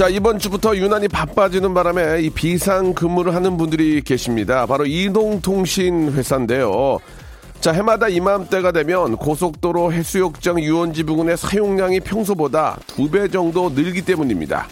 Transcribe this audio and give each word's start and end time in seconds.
자 0.00 0.08
이번 0.08 0.38
주부터 0.38 0.74
유난히 0.76 1.08
바빠지는 1.08 1.74
바람에 1.74 2.22
이 2.22 2.30
비상 2.30 2.94
근무를 2.94 3.34
하는 3.34 3.58
분들이 3.58 4.00
계십니다. 4.00 4.64
바로 4.64 4.86
이동통신 4.86 6.12
회사인데요. 6.12 7.00
자 7.60 7.72
해마다 7.72 8.08
이맘때가 8.08 8.72
되면 8.72 9.18
고속도로 9.18 9.92
해수욕장 9.92 10.58
유원지 10.62 11.02
부근의 11.02 11.36
사용량이 11.36 12.00
평소보다 12.00 12.78
두 12.86 13.10
배 13.10 13.28
정도 13.28 13.68
늘기 13.68 14.00
때문입니다. 14.06 14.68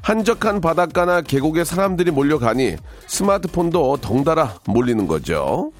한적한 0.00 0.62
바닷가나 0.62 1.20
계곡에 1.20 1.64
사람들이 1.64 2.10
몰려가니 2.10 2.76
스마트폰도 3.06 3.98
덩달아 3.98 4.60
몰리는 4.64 5.06
거죠. 5.06 5.72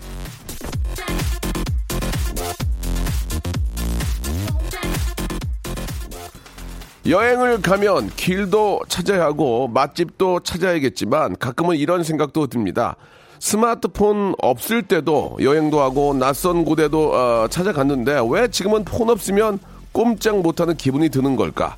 여행을 7.07 7.63
가면 7.63 8.11
길도 8.17 8.83
찾아야 8.89 9.25
하고 9.25 9.69
맛집도 9.69 10.41
찾아야겠지만 10.41 11.37
가끔은 11.39 11.77
이런 11.77 12.05
생각도 12.05 12.47
듭니다. 12.47 12.97
스마트폰 13.39 14.35
없을 14.43 14.83
때도 14.83 15.39
여행도 15.41 15.81
하고 15.81 16.13
낯선 16.13 16.65
곳에도 16.65 17.15
어, 17.15 17.49
찾아갔는데 17.49 18.21
왜 18.29 18.49
지금은 18.49 18.85
폰 18.85 19.09
없으면 19.09 19.59
꼼짝 19.93 20.41
못하는 20.41 20.77
기분이 20.77 21.09
드는 21.09 21.37
걸까? 21.37 21.77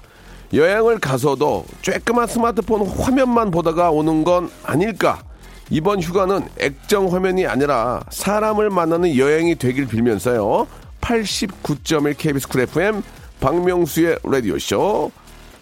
여행을 0.53 0.99
가서도 0.99 1.65
쬐끄만 1.83 2.27
스마트폰 2.27 2.87
화면만 2.87 3.53
보다가 3.53 3.91
오는 3.91 4.25
건 4.25 4.51
아닐까? 4.65 5.23
이번 5.71 6.03
휴가는 6.03 6.43
액정 6.59 7.13
화면이 7.13 7.47
아니라 7.47 8.03
사람을 8.11 8.69
만나는 8.69 9.17
여행이 9.17 9.55
되길 9.55 9.87
빌면서요. 9.87 10.67
89.1 11.01 12.19
KBS 12.19 12.49
Cool 12.49 12.61
FM 12.63 13.03
박명수의 13.43 14.19
라디오쇼 14.23 15.11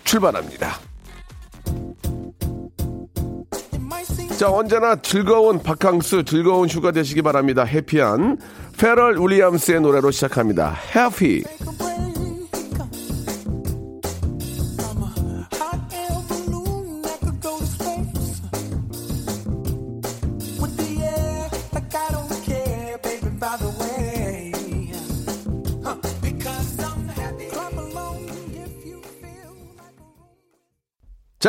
출발합니다. 0.05 0.79
자, 4.39 4.51
언제나 4.51 4.97
즐거운 4.97 5.63
바캉스, 5.63 6.25
즐거운 6.25 6.69
휴가 6.69 6.93
되시기 6.93 7.23
바랍니다. 7.23 7.65
Happy한 7.65 8.39
퍼렐 8.79 9.19
윌리엄스의 9.19 9.81
노래로 9.81 10.11
시작합니다. 10.11 10.77
Happy. 10.95 11.43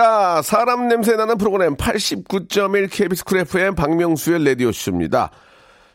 자, 0.01 0.41
사람 0.43 0.87
냄새 0.87 1.15
나는 1.15 1.37
프로그램 1.37 1.75
89.1 1.75 2.89
KBS 2.91 3.23
Cool 3.23 3.37
FM 3.37 3.75
박명수의 3.75 4.43
라디오쇼입니다. 4.43 5.29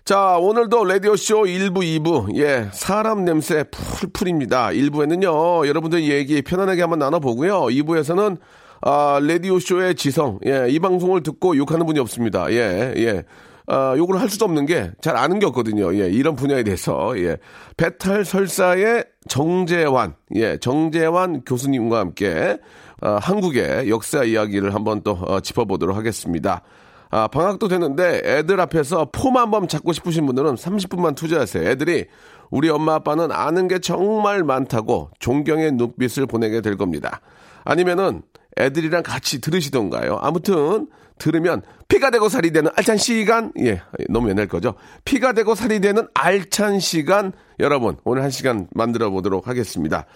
자, 0.04 0.36
오늘도 0.38 0.84
라디오쇼 0.84 1.42
1부, 1.42 1.78
2부, 1.78 2.36
예, 2.36 2.68
사람 2.72 3.24
냄새 3.24 3.64
풀풀입니다. 3.64 4.68
1부에는요, 4.68 5.66
여러분들 5.66 6.04
얘기 6.04 6.40
편안하게 6.42 6.82
한번 6.82 7.00
나눠보고요. 7.00 7.62
2부에서는, 7.62 8.38
아, 8.82 9.18
라디오쇼의 9.20 9.96
지성, 9.96 10.38
예, 10.46 10.68
이 10.68 10.78
방송을 10.78 11.24
듣고 11.24 11.56
욕하는 11.56 11.84
분이 11.84 11.98
없습니다. 11.98 12.48
예, 12.52 12.94
예. 12.98 13.24
아, 13.66 13.94
욕을 13.96 14.20
할 14.20 14.28
수도 14.28 14.44
없는 14.44 14.66
게 14.66 14.92
잘 15.00 15.16
아는 15.16 15.40
게 15.40 15.46
없거든요. 15.46 15.92
예, 15.96 16.08
이런 16.08 16.36
분야에 16.36 16.62
대해서. 16.62 17.18
예. 17.18 17.38
배탈 17.76 18.24
설사의 18.24 19.04
정재환, 19.26 20.14
예, 20.36 20.56
정재환 20.58 21.42
교수님과 21.44 21.98
함께 21.98 22.58
어, 23.02 23.18
한국의 23.20 23.90
역사 23.90 24.24
이야기를 24.24 24.74
한번 24.74 25.02
또 25.02 25.12
어, 25.12 25.40
짚어보도록 25.40 25.96
하겠습니다. 25.96 26.62
아, 27.10 27.28
방학도 27.28 27.68
되는데 27.68 28.20
애들 28.24 28.60
앞에서 28.60 29.10
폼 29.12 29.36
한번 29.36 29.68
잡고 29.68 29.92
싶으신 29.92 30.26
분들은 30.26 30.54
30분만 30.54 31.14
투자하세요. 31.14 31.68
애들이 31.68 32.06
우리 32.50 32.68
엄마 32.68 32.94
아빠는 32.94 33.30
아는 33.32 33.68
게 33.68 33.78
정말 33.78 34.42
많다고 34.42 35.10
존경의 35.18 35.72
눈빛을 35.72 36.26
보내게 36.26 36.60
될 36.60 36.76
겁니다. 36.76 37.20
아니면은 37.64 38.22
애들이랑 38.58 39.02
같이 39.02 39.40
들으시던가요. 39.40 40.18
아무튼 40.20 40.88
들으면 41.18 41.62
피가 41.88 42.10
되고 42.10 42.28
살이 42.28 42.50
되는 42.52 42.70
알찬 42.76 42.96
시간 42.96 43.52
예 43.60 43.80
너무 44.08 44.28
옛날 44.30 44.46
거죠. 44.48 44.74
피가 45.04 45.32
되고 45.32 45.54
살이 45.54 45.80
되는 45.80 46.06
알찬 46.14 46.80
시간 46.80 47.32
여러분 47.58 47.96
오늘 48.04 48.22
한 48.22 48.30
시간 48.30 48.66
만들어 48.74 49.10
보도록 49.10 49.48
하겠습니다. 49.48 50.06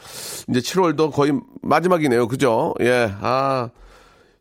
이제 0.49 0.61
7월도 0.61 1.13
거의 1.13 1.33
마지막이네요. 1.63 2.29
그죠? 2.29 2.75
예아 2.81 3.71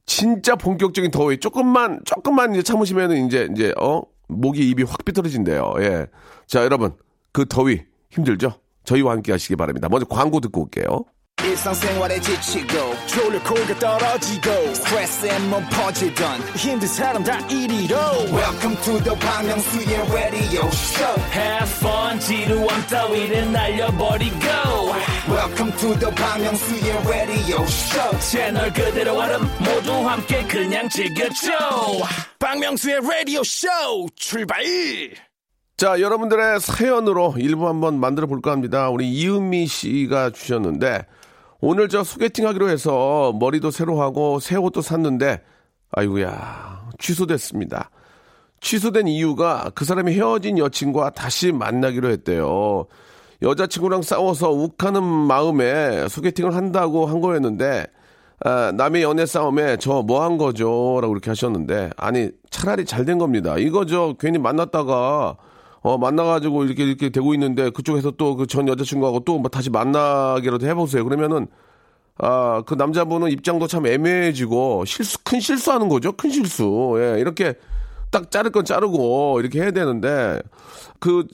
진짜 0.06 0.56
본격적인 0.56 1.12
더위. 1.12 1.40
조금만 1.40 2.02
조금만 2.06 2.54
이제 2.54 2.64
참으시면은 2.64 3.28
이제 3.28 3.48
이제 3.52 3.74
어 3.80 4.02
목이 4.28 4.70
입이 4.70 4.84
확 4.84 5.06
삐뚤어진대요. 5.06 5.74
예자 5.80 6.64
여러분 6.64 6.94
그 7.32 7.46
더위 7.48 7.84
힘들죠? 8.10 8.54
저희와 8.84 9.14
함께 9.14 9.32
하시기 9.32 9.56
바랍니다. 9.56 9.88
먼저 9.90 10.06
광고 10.08 10.40
듣고 10.40 10.62
올게요 10.64 11.06
일상생활에 11.50 12.20
지치고, 12.20 12.96
졸려 13.08 13.42
코가 13.44 13.80
떨어지고, 13.80 14.74
스트레스에 14.76 15.40
몸 15.50 15.66
퍼지던, 15.70 16.42
힘든 16.56 16.88
사람 16.88 17.24
다 17.24 17.40
이리로. 17.48 17.98
welcome 18.32 18.76
to 18.84 19.00
the 19.04 19.18
Bang 19.20 19.50
Myung-soo's 19.50 20.12
radio 20.14 20.68
show 20.68 21.20
Have 21.34 21.70
fun 21.78 22.20
지루함 22.20 22.88
따위를 22.88 23.52
날려버리고 23.52 24.46
welcome 25.28 25.72
to 25.78 25.98
the 26.00 26.14
Bang 26.16 26.44
Myung-soo's 26.44 27.08
radio 27.08 27.64
show 27.64 28.20
채널 28.20 28.72
그대로 28.72 29.18
얼음 29.18 29.42
모두 29.60 29.92
함께 30.08 30.44
그냥 30.44 30.88
즐겨줘 30.90 31.52
박명수의 32.40 33.02
라디오 33.02 33.44
쇼 33.44 33.68
출발. 34.16 34.64
자, 35.78 36.00
여러분들의 36.00 36.60
사연으로 36.60 37.36
일부 37.38 37.68
한번 37.68 38.00
만들어 38.00 38.28
볼까 38.28 38.52
합니다. 38.52 38.90
우리 38.90 39.10
이은미 39.10 39.66
씨가 39.68 40.32
주셨는데, 40.32 41.06
오늘 41.62 41.90
저 41.90 42.04
소개팅 42.04 42.48
하기로 42.48 42.70
해서 42.70 43.34
머리도 43.40 43.72
새로 43.72 44.02
하고 44.02 44.40
새 44.40 44.56
옷도 44.56 44.82
샀는데, 44.82 45.42
아이고야, 45.92 46.90
취소됐습니다. 47.00 47.90
취소된 48.62 49.08
이유가 49.08 49.72
그 49.76 49.86
사람이 49.86 50.14
헤어진 50.14 50.58
여친과 50.58 51.12
다시 51.12 51.52
만나기로 51.52 52.10
했대요. 52.10 52.86
여자친구랑 53.42 54.02
싸워서 54.02 54.52
욱하는 54.52 55.04
마음에 55.04 56.08
소개팅을 56.08 56.56
한다고 56.56 57.06
한 57.06 57.20
거였는데, 57.22 57.88
아, 58.46 58.72
남의 58.74 59.04
연애 59.04 59.26
싸움에 59.26 59.78
저 59.78 60.02
뭐 60.04 60.22
한 60.22 60.38
거죠? 60.38 61.00
라고 61.02 61.14
이렇게 61.14 61.30
하셨는데, 61.30 61.90
아니, 61.98 62.30
차라리 62.50 62.86
잘 62.86 63.04
된 63.06 63.18
겁니다. 63.18 63.58
이거 63.58 63.86
저 63.86 64.16
괜히 64.18 64.38
만났다가, 64.38 65.36
어, 65.82 65.98
만나가지고 65.98 66.66
이렇게 66.66 66.84
이렇게 66.86 67.10
되고 67.10 67.34
있는데, 67.34 67.70
그쪽에서 67.70 68.12
또 68.12 68.36
그 68.36 68.46
전 68.48 68.68
여자친구하고 68.68 69.22
또 69.22 69.40
뭐 69.40 69.50
다시 69.50 69.70
만나기라도 69.70 70.66
해보세요. 70.68 71.04
그러면은, 71.06 71.48
아, 72.18 72.64
그 72.66 72.74
남자분은 72.76 73.32
입장도 73.32 73.68
참 73.68 73.86
애매해지고, 73.88 74.86
실수, 74.86 75.18
큰 75.24 75.40
실수하는 75.40 75.88
거죠? 75.90 76.12
큰 76.14 76.32
실수. 76.32 76.96
예, 77.00 77.20
이렇게 77.20 77.54
딱 78.12 78.30
자를 78.32 78.52
건 78.52 78.66
자르고, 78.66 79.40
이렇게 79.40 79.62
해야 79.62 79.72
되는데, 79.72 80.42
그 81.00 81.26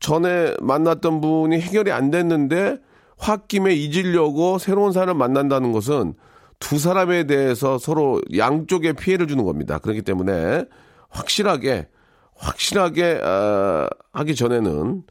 전에 0.00 0.54
만났던 0.62 1.20
분이 1.20 1.60
해결이 1.60 1.92
안 1.92 2.10
됐는데, 2.10 2.78
홧김에 3.18 3.74
잊으려고 3.74 4.58
새로운 4.58 4.92
사람을 4.92 5.14
만난다는 5.14 5.72
것은 5.72 6.14
두 6.58 6.78
사람에 6.78 7.24
대해서 7.26 7.76
서로 7.78 8.20
양쪽에 8.36 8.94
피해를 8.94 9.26
주는 9.28 9.44
겁니다. 9.44 9.78
그렇기 9.78 10.00
때문에 10.02 10.64
확실하게 11.10 11.88
확실하게 12.40 13.20
어, 13.22 13.88
하기 14.12 14.34
전에는 14.34 15.02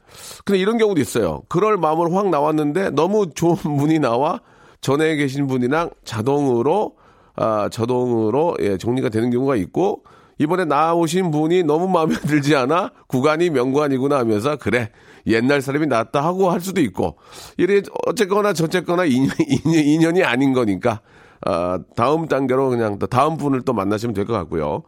근데 0.44 0.58
이런 0.58 0.78
경우도 0.78 1.00
있어요. 1.00 1.42
그럴 1.48 1.76
마음으로 1.76 2.12
확 2.12 2.28
나왔는데 2.28 2.90
너무 2.90 3.30
좋은 3.30 3.56
분이 3.78 3.98
나와 4.00 4.40
전에 4.80 5.16
계신 5.16 5.46
분이랑 5.46 5.90
자동으로 6.04 6.96
아, 7.36 7.68
자동으로 7.70 8.56
예, 8.60 8.76
정리가 8.76 9.08
되는 9.08 9.30
경우가 9.30 9.56
있고 9.56 10.02
이번에 10.38 10.64
나오신 10.64 11.30
분이 11.30 11.62
너무 11.62 11.88
마음에 11.88 12.14
들지 12.26 12.56
않아 12.56 12.90
구간이 13.06 13.50
명관이구나 13.50 14.18
하면서 14.18 14.56
그래 14.56 14.90
옛날 15.26 15.60
사람이 15.62 15.86
낫다 15.86 16.24
하고 16.24 16.50
할 16.50 16.60
수도 16.60 16.80
있고 16.80 17.16
이래 17.58 17.82
어쨌거나 18.06 18.52
저쨌거나 18.54 19.04
인연, 19.04 19.30
인연, 19.64 19.84
인연이 19.84 20.24
아닌 20.24 20.52
거니까 20.52 21.00
아, 21.46 21.78
다음 21.94 22.26
단계로 22.26 22.70
그냥 22.70 22.98
또 22.98 23.06
다음 23.06 23.36
분을 23.36 23.62
또 23.62 23.72
만나시면 23.72 24.14
될 24.14 24.24
것 24.26 24.32
같고요. 24.32 24.82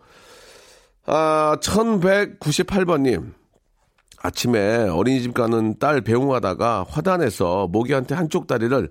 아, 1.04 1.56
1198번님. 1.60 3.32
아침에 4.25 4.88
어린이집 4.88 5.34
가는 5.34 5.76
딸 5.81 6.00
배웅하다가 6.00 6.87
화단에서 6.88 7.66
모기한테 7.66 8.14
한쪽 8.14 8.46
다리를 8.46 8.88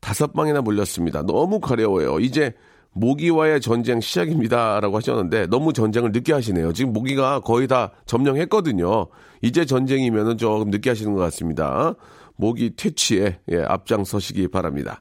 다섯 0.00 0.34
방이나 0.34 0.60
물렸습니다. 0.60 1.22
너무 1.22 1.58
가려워요. 1.60 2.20
이제 2.20 2.52
모기와의 2.92 3.62
전쟁 3.62 4.00
시작입니다 4.00 4.78
라고 4.80 4.98
하셨는데 4.98 5.46
너무 5.46 5.72
전쟁을 5.72 6.12
늦게 6.12 6.34
하시네요. 6.34 6.74
지금 6.74 6.92
모기가 6.92 7.40
거의 7.40 7.66
다 7.66 7.92
점령했거든요. 8.04 9.06
이제 9.40 9.64
전쟁이면 9.64 10.28
은 10.28 10.36
조금 10.36 10.68
늦게 10.70 10.90
하시는 10.90 11.14
것 11.14 11.20
같습니다. 11.20 11.94
모기 12.36 12.76
퇴치에 12.76 13.38
예, 13.50 13.62
앞장서시기 13.62 14.48
바랍니다. 14.48 15.00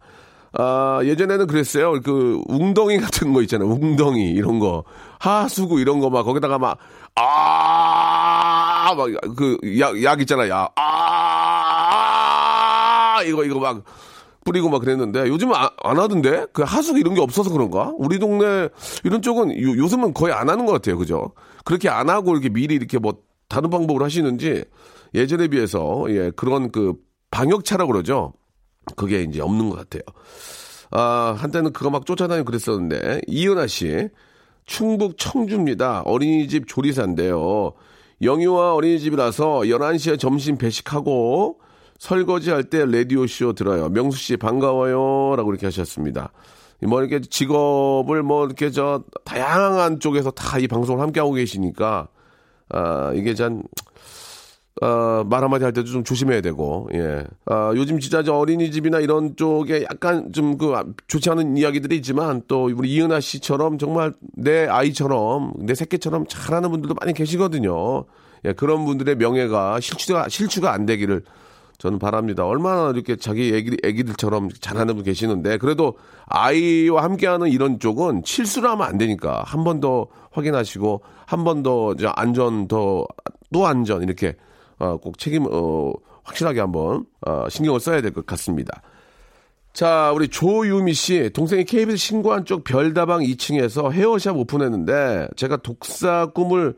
아, 0.56 1.00
예전에는 1.04 1.48
그랬어요. 1.48 2.00
그, 2.02 2.40
웅덩이 2.48 3.00
같은 3.00 3.34
거 3.34 3.42
있잖아요. 3.42 3.68
웅덩이, 3.70 4.30
이런 4.32 4.60
거. 4.60 4.84
하수구, 5.20 5.80
이런 5.80 6.00
거 6.00 6.12
막, 6.12 6.22
거기다가 6.24 6.60
막, 6.60 6.78
아, 7.16 8.94
막, 8.96 9.08
그, 9.36 9.58
약, 9.80 10.04
약 10.04 10.22
있잖아요. 10.22 10.52
약. 10.52 10.72
아, 10.76 10.84
이거, 13.26 13.44
이거 13.44 13.60
막, 13.60 13.84
뿌리고 14.46 14.70
막 14.70 14.80
그랬는데, 14.82 15.28
요즘은 15.28 15.56
안, 15.56 15.70
안 15.84 15.98
하던데? 16.00 16.46
그 16.54 16.62
하수구 16.62 17.00
이런 17.00 17.16
게 17.16 17.22
없어서 17.22 17.50
그런가? 17.50 17.92
우리 17.98 18.20
동네, 18.20 18.70
이런 19.04 19.24
쪽은 19.24 19.60
요, 19.60 19.70
요즘은 19.78 20.14
거의 20.14 20.34
안 20.34 20.50
하는 20.50 20.68
것 20.68 20.74
같아요. 20.74 21.00
그죠? 21.00 21.32
그렇게 21.64 21.90
안 21.90 22.10
하고 22.10 22.32
이렇게 22.34 22.50
미리 22.50 22.76
이렇게 22.76 23.00
뭐, 23.00 23.16
다른 23.50 23.72
방법으로 23.72 24.06
하시는지, 24.06 24.66
예전에 25.16 25.48
비해서, 25.48 26.06
예, 26.10 26.30
그런 26.36 26.72
그, 26.72 26.94
방역차라고 27.32 27.92
그러죠. 27.92 28.34
그게 28.96 29.22
이제 29.24 29.42
없는 29.42 29.70
것 29.70 29.78
같아요. 29.78 30.02
아, 30.92 31.36
한때는 31.38 31.74
그거 31.74 31.90
막 31.90 32.06
쫓아다니고 32.06 32.46
그랬었는데, 32.46 33.22
이은하 33.28 33.68
씨, 33.68 34.10
충북 34.66 35.18
청주입니다. 35.18 36.02
어린이집 36.06 36.68
조리사인데요. 36.68 37.74
영유아 38.22 38.76
어린이집이라서 38.76 39.62
11시에 39.62 40.20
점심 40.20 40.58
배식하고 40.58 41.60
설거지 42.00 42.52
할 42.52 42.64
때 42.70 42.86
라디오쇼 42.86 43.54
들어요. 43.54 43.90
명수 43.90 44.18
씨 44.18 44.38
반가워요. 44.38 45.36
라고 45.36 45.52
이렇게 45.52 45.68
하셨습니다. 45.68 46.32
뭐 46.82 47.02
이렇게 47.02 47.22
직업을 47.22 48.24
뭐 48.24 48.46
이렇게 48.46 48.70
저 48.70 49.04
다양한 49.26 50.00
쪽에서 50.00 50.32
다 50.32 50.60
이 50.60 50.68
방송을 50.68 51.02
함께하고 51.02 51.34
계시니까, 51.34 52.08
아, 52.70 53.12
이게 53.16 53.34
참, 53.36 53.64
어, 54.84 55.24
말 55.30 55.44
한마디 55.44 55.64
할 55.64 55.72
때도 55.72 55.88
좀 55.90 56.04
조심해야 56.04 56.42
되고, 56.42 56.90
예. 56.94 57.24
아, 57.46 57.72
요즘 57.76 58.00
진짜 58.00 58.22
저 58.24 58.34
어린이집이나 58.34 59.00
이런 59.00 59.36
쪽에 59.38 59.84
약간 59.84 60.32
좀 60.34 60.58
그 60.58 60.74
좋지 61.08 61.30
않은 61.30 61.56
이야기들이 61.58 61.96
있지만 61.98 62.42
또 62.48 62.66
우리 62.66 62.92
이은하 62.92 63.20
씨처럼 63.22 63.78
정말 63.78 64.14
내 64.36 64.68
아이처럼, 64.68 65.54
내 65.60 65.74
새끼처럼 65.74 66.26
잘하는 66.28 66.70
분들도 66.72 66.96
많이 67.00 67.14
계시거든요. 67.14 68.04
예, 68.46 68.52
그런 68.54 68.84
분들의 68.84 69.16
명예가 69.16 69.80
실추가, 69.80 70.28
실추가 70.28 70.74
안 70.74 70.86
되기를 70.86 71.24
저는 71.78 71.98
바랍니다. 72.00 72.46
얼마나 72.46 72.92
이렇게 72.92 73.16
자기 73.16 73.54
애기, 73.56 73.78
애기들처럼 73.84 74.50
잘하는 74.60 74.96
분 74.96 75.04
계시는데, 75.06 75.60
그래도 75.60 75.94
아이와 76.28 77.04
함께하는 77.04 77.48
이런 77.50 77.80
쪽은 77.80 78.24
실수를 78.26 78.70
하면 78.72 78.86
안 78.88 78.98
되니까 78.98 79.44
한 79.46 79.64
번 79.64 79.80
더 79.80 80.08
확인하시고, 80.32 81.02
한 81.26 81.44
번 81.46 81.64
더 81.64 81.94
안전 82.16 82.68
더, 82.68 83.06
또 83.54 83.66
안전 83.68 84.02
이렇게 84.04 84.36
어, 84.84 84.98
꼭 84.98 85.18
책임, 85.18 85.46
어, 85.50 85.94
확실하게 86.24 86.60
한번, 86.60 87.06
어, 87.26 87.48
신경을 87.50 87.80
써야 87.80 88.02
될 88.02 88.12
것 88.12 88.26
같습니다. 88.26 88.82
자, 89.74 90.12
우리 90.14 90.28
조유미 90.28 90.94
씨, 90.94 91.32
동생이 91.34 91.64
KBS 91.66 91.98
신고한 91.98 92.46
쪽 92.46 92.64
별다방 92.64 93.22
2층에서 93.22 93.92
헤어샵 93.92 94.38
오픈했는데, 94.38 95.30
제가 95.36 95.58
독사 95.58 96.28
꿈을 96.28 96.76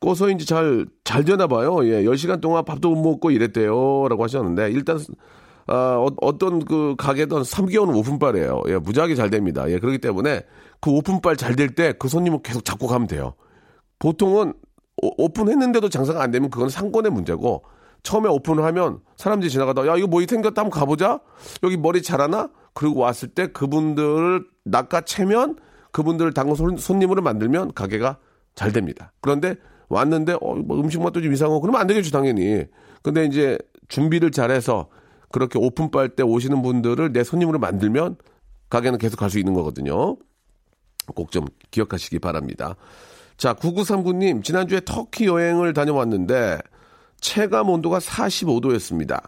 꿔서인지 0.00 0.46
잘, 0.46 0.86
잘 1.04 1.24
되나 1.24 1.46
봐요. 1.46 1.78
예, 1.84 2.02
10시간 2.04 2.40
동안 2.40 2.64
밥도 2.64 2.90
못 2.94 3.02
먹고 3.10 3.30
이랬대요. 3.30 4.06
라고 4.08 4.22
하셨는데, 4.24 4.70
일단, 4.70 4.98
아, 5.66 5.96
어, 6.20 6.38
떤그 6.38 6.96
가게든 6.98 7.42
3개월은 7.42 7.96
오픈빨이에요. 7.96 8.62
예, 8.68 8.76
무지하게 8.78 9.14
잘 9.14 9.30
됩니다. 9.30 9.68
예, 9.70 9.78
그렇기 9.78 9.98
때문에 9.98 10.42
그 10.80 10.90
오픈빨 10.90 11.36
잘 11.36 11.54
될 11.56 11.74
때 11.74 11.92
그 11.98 12.08
손님을 12.08 12.40
계속 12.42 12.64
잡고 12.64 12.86
가면 12.88 13.06
돼요. 13.08 13.34
보통은 14.00 14.54
오픈했는데도 15.02 15.88
장사가 15.88 16.22
안 16.22 16.30
되면 16.30 16.50
그건 16.50 16.68
상권의 16.68 17.10
문제고 17.10 17.62
처음에 18.02 18.28
오픈을 18.28 18.64
하면 18.64 19.00
사람들이 19.16 19.50
지나가다 19.50 19.86
야 19.86 19.96
이거 19.96 20.06
뭐 20.06 20.20
생겼다 20.26 20.62
한번 20.62 20.70
가보자. 20.78 21.20
여기 21.62 21.76
머리 21.76 22.02
잘하나? 22.02 22.50
그리고 22.74 23.00
왔을 23.00 23.28
때 23.28 23.48
그분들을 23.48 24.44
낚아채면 24.64 25.56
그분들을 25.92 26.32
당근 26.32 26.76
손님으로 26.78 27.22
만들면 27.22 27.74
가게가 27.74 28.16
잘 28.54 28.72
됩니다. 28.72 29.12
그런데 29.20 29.56
왔는데 29.88 30.34
어, 30.40 30.54
뭐 30.54 30.80
음식 30.80 31.02
맛도 31.02 31.20
좀 31.20 31.32
이상하고 31.32 31.60
그러면 31.60 31.80
안 31.80 31.86
되겠죠 31.86 32.10
당연히. 32.10 32.64
근데 33.02 33.24
이제 33.26 33.58
준비를 33.88 34.30
잘해서 34.30 34.88
그렇게 35.30 35.58
오픈빨 35.58 36.10
때 36.10 36.22
오시는 36.22 36.62
분들을 36.62 37.12
내 37.12 37.24
손님으로 37.24 37.58
만들면 37.58 38.16
가게는 38.70 38.98
계속 38.98 39.18
갈 39.18 39.28
수 39.30 39.38
있는 39.38 39.54
거거든요. 39.54 40.16
꼭 41.14 41.30
좀 41.30 41.46
기억하시기 41.70 42.18
바랍니다. 42.20 42.76
자, 43.42 43.54
9939님, 43.54 44.44
지난주에 44.44 44.82
터키 44.84 45.26
여행을 45.26 45.72
다녀왔는데, 45.72 46.60
체감 47.20 47.70
온도가 47.70 47.98
45도였습니다. 47.98 49.20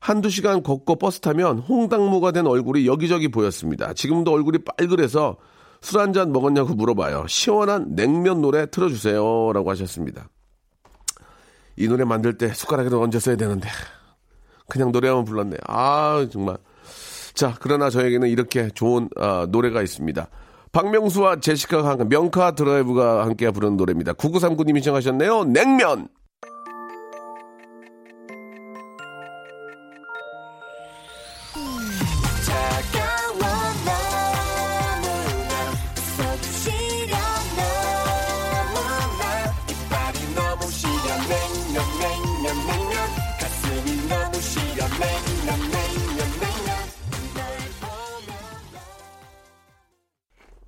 한두 0.00 0.28
시간 0.28 0.62
걷고 0.62 0.96
버스 0.96 1.20
타면 1.20 1.60
홍당무가 1.60 2.30
된 2.30 2.46
얼굴이 2.46 2.86
여기저기 2.86 3.28
보였습니다. 3.28 3.94
지금도 3.94 4.32
얼굴이 4.32 4.58
빨그래서 4.58 5.38
술 5.80 5.98
한 5.98 6.12
잔 6.12 6.30
먹었냐고 6.30 6.74
물어봐요. 6.74 7.24
시원한 7.26 7.94
냉면 7.94 8.42
노래 8.42 8.66
틀어주세요. 8.66 9.52
라고 9.54 9.70
하셨습니다. 9.70 10.28
이 11.76 11.88
노래 11.88 12.04
만들 12.04 12.36
때 12.36 12.52
숟가락에도 12.52 13.00
얹었어야 13.00 13.36
되는데. 13.36 13.70
그냥 14.68 14.92
노래하면 14.92 15.24
불렀네. 15.24 15.56
아, 15.68 16.26
정말. 16.30 16.58
자, 17.32 17.56
그러나 17.60 17.88
저에게는 17.88 18.28
이렇게 18.28 18.68
좋은 18.74 19.08
아, 19.16 19.46
노래가 19.48 19.80
있습니다. 19.80 20.28
박명수와 20.74 21.38
제시카가 21.40 21.88
함께 21.88 22.04
명카 22.04 22.56
드라이브가 22.56 23.24
함께 23.24 23.50
부르는 23.50 23.76
노래입니다. 23.76 24.12
9939님이 24.14 24.78
신청하셨네요. 24.78 25.44
냉면! 25.44 26.08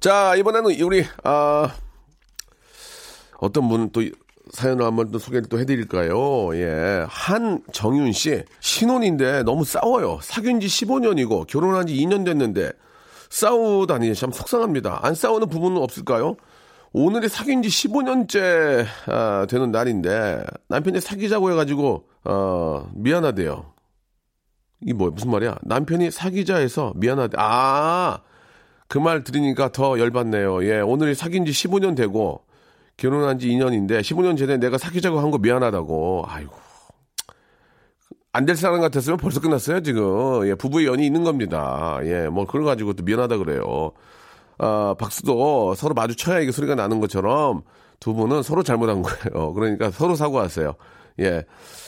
자, 0.07 0.37
이번에는 0.37 0.81
우리, 0.83 1.05
아, 1.25 1.69
어떤 3.41 3.69
분 3.69 3.91
또 3.91 4.03
사연을 4.53 4.85
한번 4.85 5.11
또 5.11 5.19
소개를 5.19 5.49
또 5.49 5.59
해드릴까요? 5.59 6.55
예. 6.55 7.05
한정윤 7.09 8.13
씨. 8.13 8.45
신혼인데 8.61 9.43
너무 9.43 9.65
싸워요. 9.65 10.21
사귄 10.23 10.61
지 10.61 10.69
15년이고 10.69 11.49
결혼한 11.49 11.89
지 11.89 11.97
2년 11.97 12.25
됐는데 12.25 12.71
싸우다니 13.31 14.15
참 14.15 14.31
속상합니다. 14.31 15.01
안 15.03 15.17
싸우는 15.17 15.49
부분은 15.49 15.83
없을까요? 15.83 16.37
오늘이 16.93 17.29
사귄 17.29 17.61
지 17.65 17.69
15년째 17.69 18.87
아, 19.09 19.45
되는 19.51 19.73
날인데 19.73 20.45
남편이 20.69 21.01
사귀자고 21.01 21.51
해가지고 21.51 22.05
어, 22.23 22.89
미안하대요. 22.95 23.73
이 24.83 24.93
뭐야 24.93 25.11
무슨 25.11 25.33
말이야? 25.33 25.57
남편이 25.63 26.13
사귀자 26.13 26.59
해서 26.59 26.93
미안하대. 26.95 27.37
아 27.41 28.21
그 28.89 28.99
말 28.99 29.25
들으니까 29.25 29.71
더 29.73 29.99
열받네요. 29.99 30.65
예, 30.65 30.81
오늘이 30.81 31.15
사귄 31.15 31.45
지 31.45 31.53
15년 31.53 31.97
되고 31.97 32.43
결혼한 32.97 33.39
지 33.39 33.49
2년인데 33.49 34.01
15년 34.01 34.39
전에 34.39 34.57
내가 34.59 34.79
사귀자고 34.79 35.19
한 35.21 35.31
거 35.31 35.39
미안하다고. 35.39 36.25
아이고. 36.29 36.53
안 38.33 38.45
될 38.45 38.55
사람 38.57 38.81
같았으면 38.81 39.17
벌써 39.19 39.41
끝났어요, 39.41 39.83
지금. 39.83 40.47
예, 40.47 40.55
부부의 40.55 40.87
연이 40.87 41.07
있는 41.07 41.25
겁니다. 41.25 41.99
예, 42.05 42.29
뭐 42.29 42.45
그걸 42.45 42.65
가지고 42.65 42.93
또 42.93 43.03
미안하다 43.03 43.39
그래요. 43.39 43.93
아, 44.59 44.95
박수도 44.99 45.75
서로 45.75 45.95
마주쳐야 45.95 46.41
이게 46.41 46.53
소리가 46.53 46.75
나는 46.75 47.01
것처럼 47.01 47.63
두 47.99 48.13
분은 48.15 48.43
서로 48.43 48.63
잘못한 48.63 49.03
거예요. 49.03 49.53
그러니까 49.55 49.91
서로 49.91 50.15
사과하세요. 50.17 50.75
예. 51.21 51.45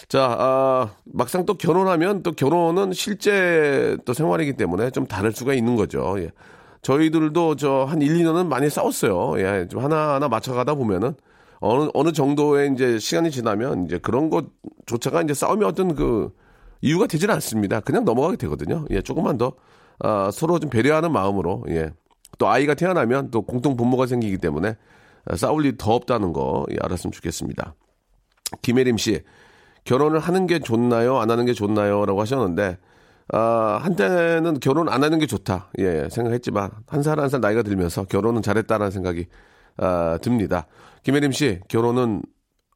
자, 0.09 0.37
아, 0.39 0.91
막상 1.05 1.45
또 1.45 1.55
결혼하면 1.55 2.23
또 2.23 2.33
결혼은 2.33 2.93
실제 2.95 3.97
또 4.07 4.15
생활이기 4.15 4.55
때문에 4.55 4.91
좀 4.91 5.07
다를 5.07 5.33
수가 5.33 5.53
있는 5.53 5.77
거죠. 5.77 6.15
예. 6.19 6.31
저희들도 6.83 7.57
저 7.57 7.85
한 7.87 8.01
1, 8.03 8.15
2년은 8.19 8.47
많이 8.47 8.71
싸웠어요. 8.71 9.35
예, 9.41 9.67
좀 9.69 9.83
하나하나 9.83 10.29
맞춰가다 10.29 10.75
보면은 10.75 11.15
어느, 11.61 11.91
어느 11.95 12.13
정도의 12.13 12.73
이제 12.73 12.99
시간이 12.99 13.31
지나면 13.31 13.87
이제 13.87 13.99
그런 13.99 14.31
것조차가 14.31 15.23
이제 15.23 15.35
싸움이 15.35 15.65
어떤 15.65 15.95
그 15.95 16.31
이유가 16.81 17.07
되지는 17.07 17.35
않습니다. 17.35 17.81
그냥 17.81 18.05
넘어가게 18.05 18.37
되거든요. 18.37 18.85
예, 18.91 19.03
조금만 19.03 19.37
더, 19.39 19.55
아, 19.99 20.31
서로 20.33 20.59
좀 20.61 20.71
배려하는 20.71 21.11
마음으로, 21.13 21.65
예, 21.71 21.91
또 22.39 22.49
아이가 22.49 22.75
태어나면 22.75 23.31
또 23.33 23.43
공통 23.43 23.77
분모가 23.77 24.07
생기기 24.07 24.39
때문에 24.39 24.77
아, 25.25 25.37
싸울 25.37 25.65
일이 25.67 25.77
더 25.77 25.95
없다는 25.95 26.33
거 26.33 26.65
예, 26.71 26.77
알았으면 26.81 27.11
좋겠습니다. 27.13 27.75
김혜림 28.63 28.97
씨, 28.97 29.23
결혼을 29.85 30.21
하는 30.21 30.47
게 30.47 30.61
좋나요? 30.61 31.19
안 31.19 31.31
하는 31.31 31.45
게 31.45 31.53
좋나요? 31.53 32.07
라고 32.07 32.21
하셨는데, 32.21 32.79
아, 33.31 33.79
한때는 33.83 34.59
결혼 34.61 34.89
안 34.89 35.05
하는 35.05 35.19
게 35.19 35.27
좋다. 35.27 35.71
예, 35.79 36.09
생각했지만, 36.11 36.71
한살 36.87 37.21
한 37.21 37.29
살 37.29 37.41
나이가 37.41 37.63
들면서 37.63 38.05
결혼은 38.05 38.41
잘했다라는 38.43 38.91
생각이, 38.91 39.27
아, 39.77 40.19
듭니다. 40.23 40.67
김혜림 41.03 41.33
씨, 41.33 41.61
결혼은, 41.69 42.23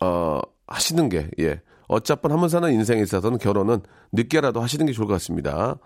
어, 0.01 0.41
하시는 0.67 1.09
게, 1.09 1.29
예. 1.41 1.61
어차피 1.89 2.29
한번 2.29 2.49
사는 2.49 2.71
인생에 2.73 3.01
있어서는 3.03 3.39
결혼은 3.39 3.81
늦게라도 4.13 4.61
하시는 4.61 4.85
게 4.87 4.93
좋을 4.93 5.07
것 5.07 5.15
같습니다. 5.15 5.77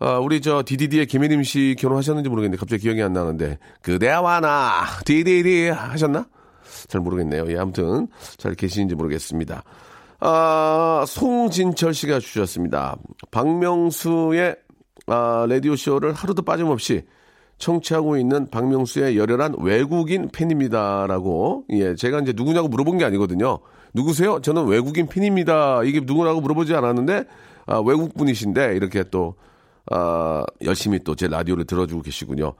아, 0.00 0.18
우리 0.18 0.40
저 0.40 0.62
디디디의 0.66 1.06
김혜림 1.06 1.42
씨 1.44 1.76
결혼하셨는지 1.78 2.28
모르겠는데 2.28 2.58
갑자기 2.58 2.82
기억이 2.82 3.02
안 3.02 3.12
나는데 3.12 3.58
그대와 3.82 4.40
나 4.40 4.84
디디디 5.04 5.68
하셨나? 5.68 6.26
잘 6.88 7.00
모르겠네요. 7.00 7.46
예, 7.48 7.58
아무튼 7.58 8.08
잘 8.36 8.54
계시는지 8.54 8.94
모르겠습니다. 8.96 9.62
아, 10.20 11.04
송진철 11.06 11.94
씨가 11.94 12.20
주셨습니다. 12.20 12.96
박명수의 13.30 14.56
아, 15.06 15.46
라디오 15.48 15.76
쇼를 15.76 16.12
하루도 16.12 16.42
빠짐없이 16.42 17.02
청취하고 17.58 18.16
있는 18.16 18.50
박명수의 18.50 19.16
열혈한 19.16 19.56
외국인 19.60 20.28
팬입니다라고 20.32 21.64
예, 21.70 21.94
제가 21.94 22.20
이제 22.20 22.32
누구냐고 22.34 22.68
물어본 22.68 22.98
게 22.98 23.04
아니거든요. 23.04 23.58
누구세요? 23.92 24.40
저는 24.40 24.66
외국인 24.66 25.06
팬입니다. 25.06 25.82
이게 25.84 26.00
누구라고 26.00 26.40
물어보지 26.40 26.74
않았는데 26.74 27.24
아, 27.66 27.78
외국 27.78 28.14
분이신데 28.16 28.76
이렇게 28.76 29.04
또 29.04 29.34
아, 29.90 30.44
열심히 30.62 30.98
또 31.00 31.14
제 31.14 31.28
라디오를 31.28 31.64
들어주고 31.64 32.02
계시군요. 32.02 32.54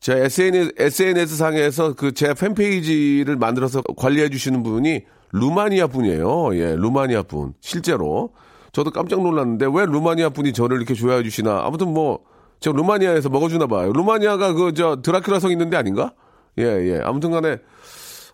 제 0.00 0.16
SNS, 0.16 0.74
SNS 0.78 1.36
상에서 1.36 1.92
그 1.94 2.12
제 2.12 2.32
팬페이지를 2.32 3.36
만들어서 3.36 3.82
관리해 3.96 4.28
주시는 4.28 4.62
분이 4.62 5.02
루마니아 5.32 5.88
분이에요. 5.88 6.56
예, 6.56 6.74
루마니아 6.76 7.22
분. 7.22 7.54
실제로. 7.60 8.30
저도 8.72 8.90
깜짝 8.90 9.22
놀랐는데 9.22 9.66
왜 9.72 9.86
루마니아 9.86 10.30
분이 10.30 10.52
저를 10.52 10.76
이렇게 10.76 10.94
좋아해 10.94 11.22
주시나. 11.22 11.62
아무튼 11.64 11.92
뭐, 11.92 12.20
저 12.60 12.72
루마니아에서 12.72 13.28
먹어주나 13.28 13.66
봐요. 13.66 13.92
루마니아가 13.92 14.52
그, 14.52 14.74
저, 14.74 14.96
드라큘라 14.96 15.40
성 15.40 15.50
있는데 15.52 15.76
아닌가? 15.76 16.12
예, 16.58 16.64
예. 16.64 17.00
아무튼 17.02 17.30
간에, 17.30 17.58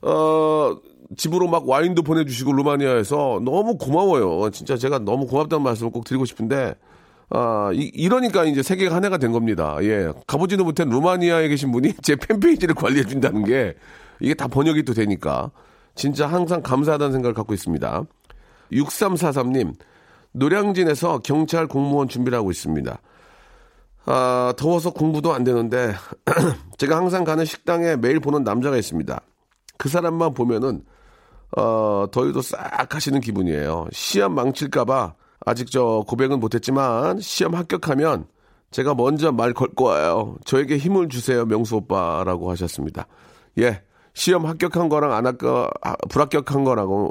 어, 0.03 0.77
집으로 1.17 1.49
막 1.49 1.69
와인도 1.69 2.03
보내주시고 2.03 2.53
루마니아에서 2.53 3.41
너무 3.45 3.77
고마워요. 3.77 4.51
진짜 4.51 4.77
제가 4.77 5.01
너무 5.01 5.27
고맙다는 5.27 5.63
말씀을 5.63 5.93
꼭 5.93 6.05
드리고 6.05 6.25
싶은데, 6.25 6.75
아, 7.31 7.71
이, 7.73 8.09
러니까 8.09 8.45
이제 8.45 8.63
세계가 8.63 8.95
하나가 8.95 9.19
된 9.19 9.33
겁니다. 9.33 9.77
예. 9.83 10.13
가보지도 10.27 10.65
못한 10.65 10.89
루마니아에 10.89 11.49
계신 11.49 11.73
분이 11.73 11.95
제 12.03 12.17
팬페이지를 12.17 12.75
관리해 12.75 13.05
준다는 13.05 13.45
게 13.45 13.75
이게 14.21 14.35
다 14.35 14.47
번역이 14.47 14.85
또 14.85 14.95
되니까 14.95 15.51
진짜 15.95 16.27
항상 16.27 16.63
감사하다는 16.63 17.13
생각을 17.13 17.35
갖고 17.35 17.55
있습니다. 17.55 18.05
6343님, 18.73 19.75
노량진에서 20.33 21.19
경찰 21.19 21.67
공무원 21.67 22.09
준비를 22.09 22.37
하고 22.39 22.51
있습니다. 22.51 22.99
아, 24.07 24.53
더워서 24.57 24.91
공부도 24.91 25.33
안 25.33 25.45
되는데 25.45 25.95
제가 26.79 26.97
항상 26.97 27.25
가는 27.25 27.45
식당에 27.45 27.97
매일 27.97 28.21
보는 28.21 28.43
남자가 28.45 28.77
있습니다. 28.77 29.21
그 29.79 29.89
사람만 29.89 30.35
보면은 30.35 30.83
어, 31.57 32.07
더위도 32.11 32.43
싹 32.43 32.95
하시는 32.95 33.21
기분이에요. 33.21 33.87
시험 33.93 34.35
망칠까봐 34.35 35.15
아직 35.47 35.71
저 35.71 36.05
고백은 36.07 36.41
못했지만 36.41 37.21
시험 37.21 37.55
합격하면 37.55 38.27
제가 38.73 38.95
먼저 38.95 39.31
말 39.31 39.53
걸 39.55 39.69
거예요. 39.69 40.37
저에게 40.45 40.77
힘을 40.79 41.09
주세요, 41.09 41.45
명수 41.47 41.77
오빠라고 41.77 42.51
하셨습니다. 42.51 43.07
예. 43.59 43.83
시험 44.15 44.47
합격한 44.47 44.89
거랑 44.89 45.13
안 45.13 45.27
합격, 45.27 45.71
아, 45.83 45.95
불합격한 46.09 46.65
거랑은 46.65 47.11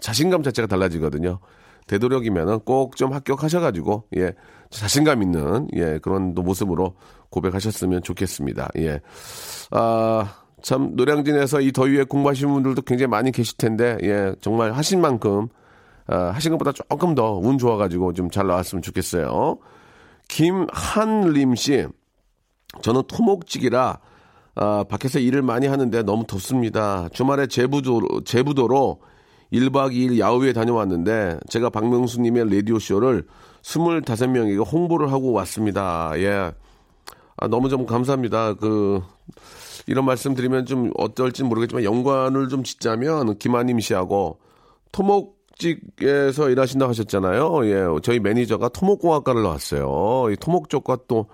자신감 0.00 0.42
자체가 0.42 0.68
달라지거든요. 0.68 1.38
되도록이면은 1.86 2.60
꼭 2.60 2.96
좀 2.96 3.12
합격하셔가지고, 3.12 4.04
예, 4.16 4.32
자신감 4.70 5.22
있는, 5.22 5.68
예, 5.74 5.98
그런 6.02 6.34
또 6.34 6.42
모습으로 6.42 6.94
고백하셨으면 7.30 8.02
좋겠습니다. 8.02 8.68
예. 8.78 9.00
아, 9.70 10.34
참, 10.62 10.92
노량진에서 10.94 11.60
이 11.60 11.72
더위에 11.72 12.04
공부하시는 12.04 12.52
분들도 12.52 12.82
굉장히 12.82 13.08
많이 13.08 13.32
계실 13.32 13.56
텐데, 13.56 13.98
예, 14.02 14.34
정말 14.40 14.72
하신 14.72 15.00
만큼, 15.00 15.48
아, 16.06 16.30
하신 16.30 16.52
것보다 16.52 16.72
조금 16.72 17.14
더 17.14 17.38
운 17.38 17.56
좋아가지고 17.58 18.12
좀 18.12 18.30
잘 18.30 18.46
나왔으면 18.46 18.82
좋겠어요. 18.82 19.58
김한림 20.28 21.54
씨, 21.54 21.86
저는 22.82 23.02
토목직이라 23.08 23.98
아, 24.56 24.84
밖에서 24.88 25.18
일을 25.18 25.42
많이 25.42 25.66
하는데 25.66 26.02
너무 26.02 26.24
덥습니다. 26.26 27.08
주말에 27.12 27.46
제부도로, 27.46 28.22
제부도로 28.24 29.00
1박 29.52 29.92
2일 29.92 30.18
야유회 30.18 30.52
다녀왔는데 30.52 31.38
제가 31.48 31.70
박명수님의 31.70 32.54
라디오쇼를 32.54 33.26
25명에게 33.62 34.64
홍보를 34.72 35.12
하고 35.12 35.32
왔습니다. 35.32 36.12
예. 36.16 36.52
아, 37.36 37.48
너무 37.48 37.68
좀 37.68 37.86
감사합니다. 37.86 38.54
그, 38.54 39.02
이런 39.86 40.04
말씀 40.04 40.34
드리면 40.34 40.66
좀 40.66 40.92
어떨지 40.96 41.42
모르겠지만 41.42 41.84
연관을 41.84 42.48
좀 42.48 42.62
짓자면 42.62 43.38
김한임 43.38 43.80
씨하고 43.80 44.38
토목직에서 44.92 46.50
일하신다고 46.50 46.90
하셨잖아요. 46.90 47.66
예. 47.66 47.84
저희 48.02 48.20
매니저가 48.20 48.68
토목공학과를 48.68 49.42
나왔어요. 49.42 50.30
이 50.30 50.36
토목 50.36 50.68
쪽과 50.68 50.98
또 51.08 51.26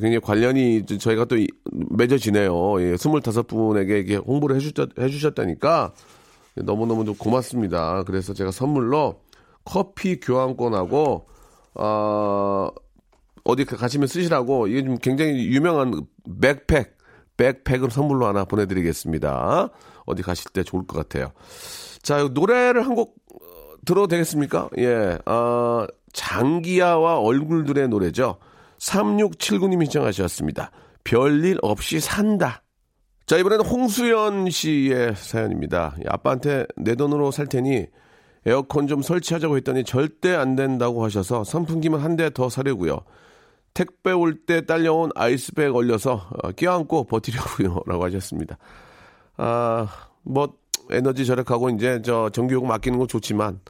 굉장히 0.00 0.20
관련이 0.20 0.86
저희가 0.86 1.24
또 1.26 1.36
맺어지네요. 1.90 2.80
예, 2.82 2.94
25분에게 2.94 4.00
이게 4.00 4.16
홍보를 4.16 4.56
해주셨, 4.56 4.98
해주셨다니까 4.98 5.92
너무너무 6.56 7.04
좀 7.04 7.14
고맙습니다. 7.14 8.02
그래서 8.04 8.34
제가 8.34 8.50
선물로 8.50 9.20
커피 9.64 10.18
교환권하고, 10.20 11.26
어, 11.74 12.68
어디 13.44 13.64
가시면 13.64 14.08
쓰시라고 14.08 14.66
이게 14.66 14.84
좀 14.84 14.98
굉장히 14.98 15.46
유명한 15.48 16.02
백팩, 16.40 16.96
백팩을 17.36 17.90
선물로 17.90 18.26
하나 18.26 18.44
보내드리겠습니다. 18.44 19.70
어디 20.06 20.22
가실 20.22 20.50
때 20.52 20.62
좋을 20.64 20.86
것 20.86 20.96
같아요. 20.98 21.32
자, 22.02 22.22
노래를 22.32 22.86
한 22.86 22.94
곡 22.94 23.16
들어도 23.86 24.08
되겠습니까? 24.08 24.68
예, 24.78 25.18
어, 25.24 25.86
장기야와 26.12 27.20
얼굴들의 27.20 27.88
노래죠. 27.88 28.36
3679님이 28.80 29.84
신청하셨습니다. 29.84 30.70
별일 31.04 31.58
없이 31.62 32.00
산다. 32.00 32.62
자, 33.26 33.36
이번에는 33.36 33.64
홍수연 33.64 34.50
씨의 34.50 35.14
사연입니다. 35.16 35.96
아빠한테 36.06 36.66
내 36.76 36.94
돈으로 36.94 37.30
살 37.30 37.46
테니 37.46 37.86
에어컨 38.46 38.86
좀 38.86 39.02
설치하자고 39.02 39.56
했더니 39.58 39.84
절대 39.84 40.34
안 40.34 40.56
된다고 40.56 41.04
하셔서 41.04 41.44
선풍기만 41.44 42.00
한 42.00 42.16
대 42.16 42.30
더 42.30 42.48
사려고요. 42.48 43.00
택배 43.74 44.12
올 44.12 44.44
때 44.46 44.64
딸려온 44.64 45.10
아이스백 45.14 45.74
얼려서 45.74 46.28
어, 46.42 46.52
껴안고 46.52 47.04
버티려고요. 47.04 47.82
라고 47.86 48.04
하셨습니다. 48.04 48.56
아, 49.36 49.86
뭐, 50.22 50.54
에너지 50.90 51.26
절약하고 51.26 51.68
이제 51.70 52.00
저 52.02 52.30
전기요금 52.30 52.66
맡기는 52.68 52.98
건 52.98 53.06
좋지만 53.08 53.60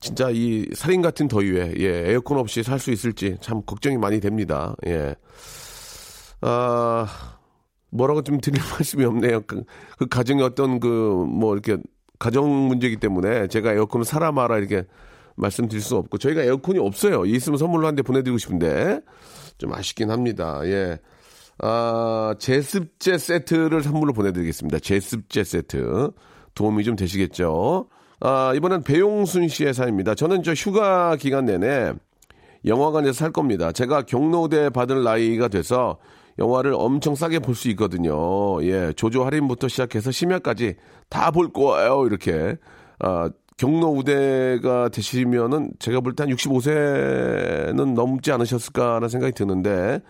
진짜 0.00 0.28
이 0.30 0.66
살인 0.74 1.00
같은 1.02 1.28
더위에 1.28 1.74
예, 1.78 2.10
에어컨 2.10 2.38
없이 2.38 2.62
살 2.62 2.78
수 2.78 2.90
있을지 2.90 3.36
참 3.40 3.62
걱정이 3.64 3.96
많이 3.96 4.20
됩니다. 4.20 4.74
예. 4.86 5.14
아, 6.40 7.06
뭐라고 7.90 8.22
좀 8.22 8.40
드릴 8.40 8.60
말씀이 8.72 9.04
없네요. 9.04 9.42
그, 9.46 9.64
그 9.98 10.06
가정의 10.06 10.44
어떤 10.44 10.80
그 10.80 10.88
뭐 11.26 11.54
이렇게 11.54 11.78
가정 12.18 12.48
문제이기 12.68 12.96
때문에 12.98 13.48
제가 13.48 13.72
에어컨을 13.72 14.04
사라 14.04 14.30
마라 14.32 14.58
이렇게 14.58 14.84
말씀드릴 15.36 15.82
수 15.82 15.96
없고 15.96 16.18
저희가 16.18 16.42
에어컨이 16.42 16.78
없어요. 16.78 17.24
있으면 17.26 17.58
선물로 17.58 17.86
한 17.86 17.96
대 17.96 18.02
보내드리고 18.02 18.38
싶은데 18.38 19.00
좀 19.58 19.72
아쉽긴 19.72 20.10
합니다. 20.10 20.60
예. 20.64 20.98
아, 21.58 22.34
제습제 22.38 23.18
세트를 23.18 23.82
선물로 23.82 24.12
보내드리겠습니다. 24.12 24.78
제습제 24.80 25.44
세트. 25.44 26.10
도움이 26.54 26.84
좀 26.84 26.94
되시겠죠? 26.96 27.88
아, 28.26 28.54
이번엔 28.54 28.84
배용순 28.84 29.48
씨의 29.48 29.74
사연입니다. 29.74 30.14
저는 30.14 30.42
저 30.42 30.54
휴가 30.54 31.14
기간 31.16 31.44
내내 31.44 31.92
영화관에서 32.64 33.12
살 33.12 33.30
겁니다. 33.32 33.70
제가 33.70 34.02
경로대 34.02 34.70
받을 34.70 35.02
나이가 35.04 35.48
돼서 35.48 35.98
영화를 36.38 36.72
엄청 36.74 37.14
싸게 37.14 37.40
볼 37.40 37.54
수 37.54 37.68
있거든요. 37.70 38.64
예, 38.64 38.94
조조 38.94 39.24
할인부터 39.26 39.68
시작해서 39.68 40.10
심야까지 40.10 40.76
다 41.10 41.30
볼 41.30 41.52
거예요. 41.52 42.06
이렇게. 42.06 42.56
아, 42.98 43.28
경로 43.58 43.88
우대가 43.88 44.88
되시면은 44.88 45.72
제가 45.78 46.00
볼 46.00 46.14
때 46.16 46.22
한 46.24 46.30
65세는 46.34 47.92
넘지 47.92 48.32
않으셨을까라는 48.32 49.08
생각이 49.10 49.32
드는데, 49.34 50.00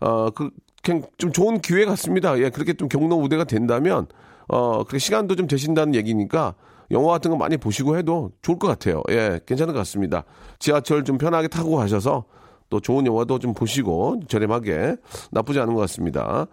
어, 0.00 0.30
그, 0.30 0.50
그냥 0.84 1.02
좀 1.18 1.32
좋은 1.32 1.60
기회 1.60 1.84
같습니다. 1.84 2.38
예, 2.38 2.48
그렇게 2.50 2.74
좀 2.74 2.88
경로 2.88 3.16
우대가 3.16 3.42
된다면, 3.42 4.06
어, 4.46 4.84
그렇게 4.84 4.98
시간도 4.98 5.34
좀 5.34 5.48
되신다는 5.48 5.96
얘기니까, 5.96 6.54
영화 6.90 7.12
같은 7.12 7.30
거 7.30 7.36
많이 7.36 7.56
보시고 7.56 7.96
해도 7.96 8.30
좋을 8.42 8.58
것 8.58 8.68
같아요. 8.68 9.02
예, 9.10 9.40
괜찮은 9.46 9.74
것 9.74 9.78
같습니다. 9.80 10.24
지하철 10.58 11.04
좀 11.04 11.18
편하게 11.18 11.48
타고 11.48 11.76
가셔서 11.76 12.24
또 12.70 12.80
좋은 12.80 13.06
영화도 13.06 13.38
좀 13.38 13.54
보시고 13.54 14.20
저렴하게 14.28 14.96
나쁘지 15.30 15.60
않은 15.60 15.74
것 15.74 15.80
같습니다. 15.82 16.46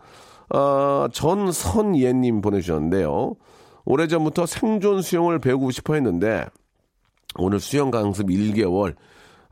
어, 0.50 1.08
전선예님 1.12 2.42
보내주셨는데요. 2.42 3.34
오래전부터 3.86 4.46
생존 4.46 5.02
수영을 5.02 5.40
배우고 5.40 5.72
싶어 5.72 5.96
했는데, 5.96 6.46
오늘 7.36 7.60
수영 7.60 7.92
강습 7.92 8.28
1개월, 8.28 8.96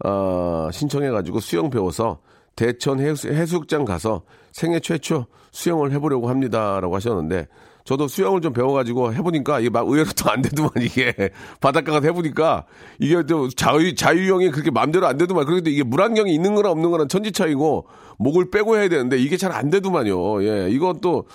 어, 0.06 0.70
신청해가지고 0.72 1.40
수영 1.40 1.70
배워서 1.70 2.20
대천 2.56 3.00
해수, 3.00 3.30
해수욕장 3.30 3.86
가서 3.86 4.24
생애 4.52 4.80
최초 4.80 5.26
수영을 5.52 5.92
해보려고 5.92 6.30
합니다라고 6.30 6.96
하셨는데 6.96 7.48
저도 7.86 8.08
수영을 8.08 8.42
좀 8.42 8.54
배워가지고 8.54 9.14
해보니까 9.14 9.60
이게 9.60 9.70
막 9.70 9.88
의외로 9.88 10.10
또 10.16 10.30
안 10.32 10.42
되더만 10.42 10.72
이게 10.82 11.14
바닷가 11.60 11.92
가서 11.94 12.08
해보니까 12.08 12.66
이게 13.00 13.24
또 13.24 13.50
자유 13.50 13.94
자유형이 13.96 14.50
그렇게 14.52 14.72
마음대로 14.72 15.08
안 15.08 15.18
되더만 15.18 15.46
그런데 15.46 15.72
이게 15.72 15.84
물안경이 15.84 16.34
있는 16.34 16.56
거나 16.56 16.72
없는 16.72 16.90
거나 16.92 17.08
천지 17.08 17.32
차이고 17.32 17.88
목을 18.18 18.50
빼고 18.52 18.78
해야 18.78 18.88
되는데 18.90 19.18
이게 19.18 19.38
잘 19.38 19.52
안 19.52 19.70
되더만요. 19.70 20.44
예, 20.44 20.70
이건 20.70 21.02
또 21.02 21.26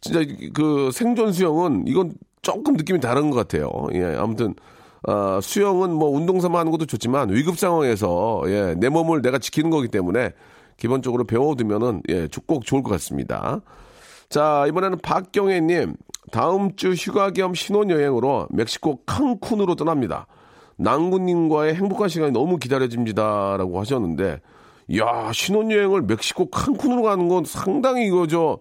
진짜 0.00 0.20
그 0.54 0.90
생존 0.92 1.32
수영은 1.32 1.84
이건 1.86 2.14
조금 2.42 2.74
느낌이 2.74 3.00
다른 3.00 3.30
것 3.30 3.36
같아요. 3.36 3.70
예, 3.92 4.14
아무튼 4.16 4.54
어, 5.06 5.38
수영은 5.42 5.92
뭐 5.92 6.08
운동 6.08 6.40
삼아 6.40 6.58
하는 6.58 6.72
것도 6.72 6.86
좋지만 6.86 7.30
위급 7.30 7.58
상황에서 7.58 8.42
예, 8.46 8.74
내 8.78 8.88
몸을 8.88 9.20
내가 9.22 9.38
지키는 9.38 9.70
거기 9.70 9.88
때문에 9.88 10.30
기본적으로 10.78 11.24
배워두면은 11.24 12.02
예, 12.08 12.28
꼭 12.46 12.64
좋을 12.64 12.82
것 12.82 12.90
같습니다. 12.92 13.60
자, 14.28 14.64
이번에는 14.68 14.98
박경혜님, 14.98 15.94
다음 16.32 16.74
주 16.76 16.92
휴가 16.92 17.30
겸 17.30 17.54
신혼여행으로 17.54 18.48
멕시코 18.50 19.04
칸쿤으로 19.04 19.76
떠납니다. 19.76 20.26
낭구님과의 20.78 21.74
행복한 21.74 22.08
시간이 22.08 22.32
너무 22.32 22.58
기다려집니다. 22.58 23.56
라고 23.56 23.80
하셨는데, 23.80 24.40
이야, 24.88 25.30
신혼여행을 25.32 26.02
멕시코 26.02 26.50
칸쿤으로 26.50 27.02
가는 27.02 27.28
건 27.28 27.44
상당히 27.44 28.06
이거 28.06 28.26
저, 28.26 28.58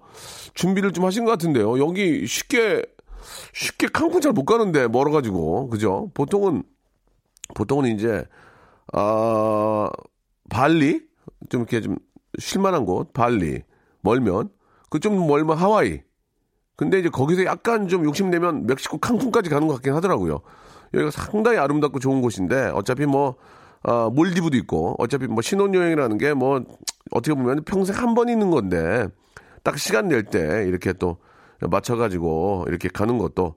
준비를 0.53 0.91
좀 0.91 1.05
하신 1.05 1.25
것 1.25 1.31
같은데요. 1.31 1.79
여기 1.79 2.25
쉽게, 2.25 2.83
쉽게 3.53 3.87
칸쿤 3.87 4.21
잘 4.21 4.31
못 4.33 4.45
가는데, 4.45 4.87
멀어가지고. 4.87 5.69
그죠? 5.69 6.09
보통은, 6.13 6.63
보통은 7.55 7.95
이제, 7.95 8.23
아, 8.93 9.89
발리? 10.49 11.01
좀 11.49 11.61
이렇게 11.61 11.81
좀 11.81 11.97
쉴만한 12.39 12.85
곳, 12.85 13.11
발리. 13.13 13.61
멀면. 14.01 14.49
그 14.95 14.99
좀 14.99 15.27
멀면 15.27 15.57
하와이. 15.57 16.01
근데 16.77 16.99
이제 16.99 17.09
거기서 17.09 17.43
약간 17.45 17.87
좀 17.87 18.05
욕심내면 18.05 18.65
멕시코 18.65 18.97
칸쿤까지 18.97 19.49
가는 19.49 19.67
것 19.67 19.73
같긴 19.75 19.93
하더라고요. 19.93 20.39
여기가 20.93 21.11
상당히 21.11 21.57
아름답고 21.57 21.99
좋은 21.99 22.21
곳인데 22.21 22.71
어차피 22.73 23.05
뭐, 23.05 23.35
아, 23.83 24.09
몰디브도 24.13 24.55
있고 24.57 24.95
어차피 24.97 25.27
뭐 25.27 25.41
신혼여행이라는 25.41 26.17
게 26.17 26.33
뭐 26.33 26.63
어떻게 27.11 27.33
보면 27.33 27.63
평생 27.65 27.95
한 27.97 28.15
번 28.15 28.29
있는 28.29 28.49
건데 28.51 29.07
딱 29.63 29.77
시간 29.77 30.07
낼 30.07 30.23
때 30.23 30.65
이렇게 30.67 30.93
또 30.93 31.17
맞춰가지고 31.59 32.65
이렇게 32.67 32.87
가는 32.89 33.17
것도 33.17 33.55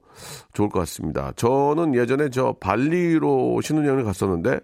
좋을 0.53 0.69
것 0.69 0.79
같습니다. 0.79 1.31
저는 1.35 1.95
예전에 1.95 2.29
저 2.29 2.55
발리로 2.59 3.61
신혼여행을 3.61 4.03
갔었는데 4.03 4.59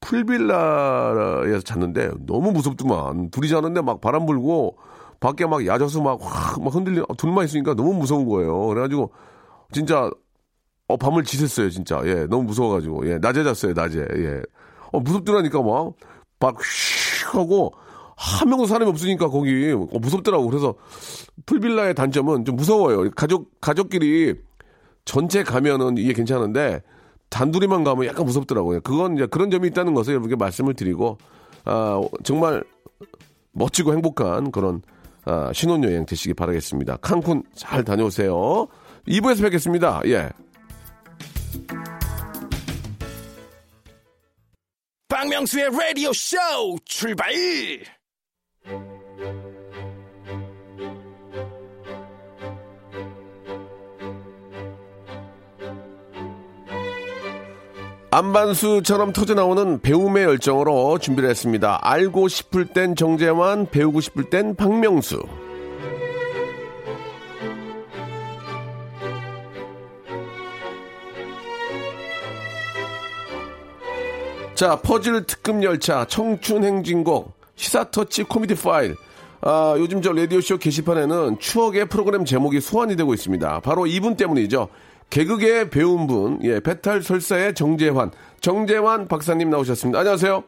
풀빌라에서 0.00 1.60
잤는데 1.60 2.10
너무 2.26 2.52
무섭더만. 2.52 3.30
둘이 3.30 3.48
자는데 3.48 3.80
막 3.82 4.00
바람 4.00 4.26
불고 4.26 4.76
밖에 5.20 5.46
막 5.46 5.64
야자수 5.66 6.00
막 6.02 6.18
확 6.20 6.60
막 6.60 6.74
흔들리 6.74 7.02
둘만 7.18 7.44
있으니까 7.44 7.74
너무 7.74 7.94
무서운 7.94 8.26
거예요. 8.26 8.66
그래가지고 8.68 9.10
진짜 9.72 10.10
어 10.88 10.96
밤을 10.96 11.22
지샜어요 11.22 11.70
진짜. 11.70 12.00
예, 12.04 12.26
너무 12.26 12.44
무서워가지고 12.44 13.08
예 13.10 13.18
낮에 13.18 13.44
잤어요 13.44 13.72
낮에 13.74 14.00
예. 14.00 14.42
어 14.92 15.00
무섭더라니까 15.00 15.60
막막휙 15.62 17.34
하고 17.34 17.72
한 18.16 18.48
명도 18.48 18.66
사람이 18.66 18.90
없으니까 18.90 19.28
거기 19.28 19.72
어, 19.72 19.98
무섭더라고. 19.98 20.46
그래서 20.48 20.74
풀빌라의 21.46 21.94
단점은 21.94 22.44
좀 22.44 22.56
무서워요. 22.56 23.10
가족 23.12 23.50
가족끼리 23.60 24.34
전체 25.04 25.42
가면은 25.42 25.96
이게 25.96 26.12
괜찮은데 26.12 26.82
단둘이만 27.30 27.84
가면 27.84 28.06
약간 28.06 28.26
무섭더라고요. 28.26 28.80
그건 28.80 29.14
이제 29.14 29.26
그런 29.26 29.50
점이 29.50 29.68
있다는 29.68 29.94
것을 29.94 30.12
여러분께 30.14 30.36
말씀을 30.36 30.74
드리고 30.74 31.16
아, 31.64 32.00
정말 32.24 32.64
멋지고 33.52 33.92
행복한 33.92 34.50
그런 34.50 34.82
아, 35.24 35.50
신혼여행 35.52 36.06
되시기 36.06 36.34
바라겠습니다. 36.34 36.96
칸쿤 36.98 37.44
잘 37.54 37.84
다녀오세요. 37.84 38.66
2부에서 39.06 39.42
뵙겠습니다. 39.42 40.00
예. 40.06 40.30
박명수의 45.08 45.70
라디오 45.70 46.12
쇼 46.12 46.36
출발! 46.84 47.30
안반수처럼 58.12 59.12
터져나오는 59.12 59.80
배움의 59.80 60.24
열정으로 60.24 60.98
준비를 60.98 61.30
했습니다. 61.30 61.78
알고 61.80 62.26
싶을 62.26 62.66
땐 62.66 62.96
정재환, 62.96 63.66
배우고 63.70 64.00
싶을 64.00 64.24
땐 64.24 64.56
박명수. 64.56 65.22
자, 74.54 74.76
퍼즐 74.76 75.24
특급 75.24 75.62
열차, 75.62 76.04
청춘 76.04 76.64
행진곡, 76.64 77.32
시사터치 77.54 78.24
코미디 78.24 78.56
파일. 78.56 78.96
아, 79.40 79.74
요즘 79.78 80.02
저 80.02 80.12
라디오쇼 80.12 80.58
게시판에는 80.58 81.38
추억의 81.38 81.88
프로그램 81.88 82.24
제목이 82.24 82.60
소환이 82.60 82.96
되고 82.96 83.14
있습니다. 83.14 83.60
바로 83.60 83.86
이분 83.86 84.16
때문이죠. 84.16 84.68
개그계 85.10 85.70
배운 85.70 86.06
분, 86.06 86.38
예, 86.44 86.60
배탈 86.60 87.02
설사의 87.02 87.54
정재환, 87.54 88.12
정재환 88.40 89.08
박사님 89.08 89.50
나오셨습니다. 89.50 89.98
안녕하세요. 89.98 90.44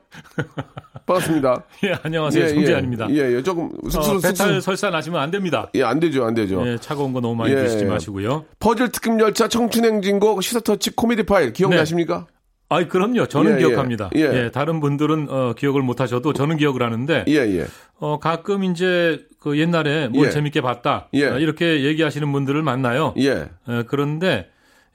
반갑습니다. 1.04 1.64
예, 1.84 1.98
안녕하세요. 2.00 2.48
정재환입니다. 2.48 3.10
예, 3.10 3.34
예, 3.34 3.42
조금 3.42 3.70
쑥스러 3.90 4.18
어, 4.18 4.20
배탈 4.20 4.60
설사 4.62 4.88
나시면 4.90 5.20
안 5.20 5.32
됩니다. 5.32 5.68
예, 5.74 5.82
안 5.82 5.98
되죠, 5.98 6.24
안 6.24 6.34
되죠. 6.34 6.64
예, 6.66 6.78
차가운 6.78 7.12
거 7.12 7.20
너무 7.20 7.34
많이 7.34 7.52
예, 7.52 7.56
드시지 7.56 7.84
예. 7.84 7.88
마시고요. 7.88 8.44
퍼즐 8.60 8.92
특급 8.92 9.18
열차 9.18 9.48
청춘행진곡 9.48 10.40
시사터치 10.44 10.92
코미디 10.92 11.24
파일 11.24 11.52
기억나십니까? 11.52 12.28
아이, 12.68 12.88
그럼요. 12.88 13.26
저는 13.26 13.56
예, 13.56 13.58
기억합니다. 13.58 14.10
예. 14.14 14.20
예, 14.20 14.44
예. 14.44 14.50
다른 14.50 14.78
분들은 14.80 15.26
어, 15.28 15.54
기억을 15.58 15.82
못 15.82 16.00
하셔도 16.00 16.32
저는 16.32 16.56
기억을 16.56 16.82
하는데 16.82 17.24
예, 17.26 17.34
예. 17.34 17.66
어, 17.98 18.18
가끔 18.18 18.62
이제 18.64 19.20
그 19.40 19.58
옛날에 19.58 20.08
뭘 20.08 20.28
예. 20.28 20.30
재밌게 20.30 20.60
봤다. 20.62 21.08
예. 21.14 21.26
어, 21.26 21.38
이렇게 21.38 21.84
얘기하시는 21.84 22.30
분들을 22.30 22.62
만나요. 22.62 23.12
예. 23.18 23.48
어, 23.66 23.82
그런데 23.88 24.48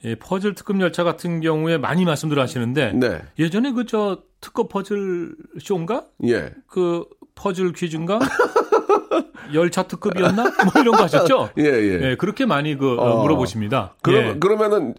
이 0.04 0.16
퍼즐 0.16 0.54
특급 0.54 0.80
열차 0.80 1.04
같은 1.04 1.42
경우에 1.42 1.78
많이 1.78 2.06
말씀들 2.06 2.40
하시는데 2.40 2.94
네. 2.94 3.22
예전에 3.40 3.72
그 3.72 3.86
저 3.86 4.22
특급 4.42 4.70
퍼즐 4.70 5.36
쇼인가? 5.60 6.06
예. 6.26 6.52
그 6.68 7.06
퍼즐 7.38 7.72
퀴즈인가? 7.72 8.20
열차 9.54 9.84
특급이었나? 9.84 10.44
뭐 10.44 10.82
이런 10.82 10.96
거 10.98 11.04
하셨죠? 11.04 11.50
예, 11.58 11.64
예. 11.64 12.00
예, 12.02 12.16
그렇게 12.18 12.46
많이 12.46 12.78
그 12.78 12.96
어, 13.00 13.14
어. 13.20 13.22
물어보십니다. 13.22 13.94
그러, 14.02 14.18
예. 14.18 14.36
그러면은 14.38 14.94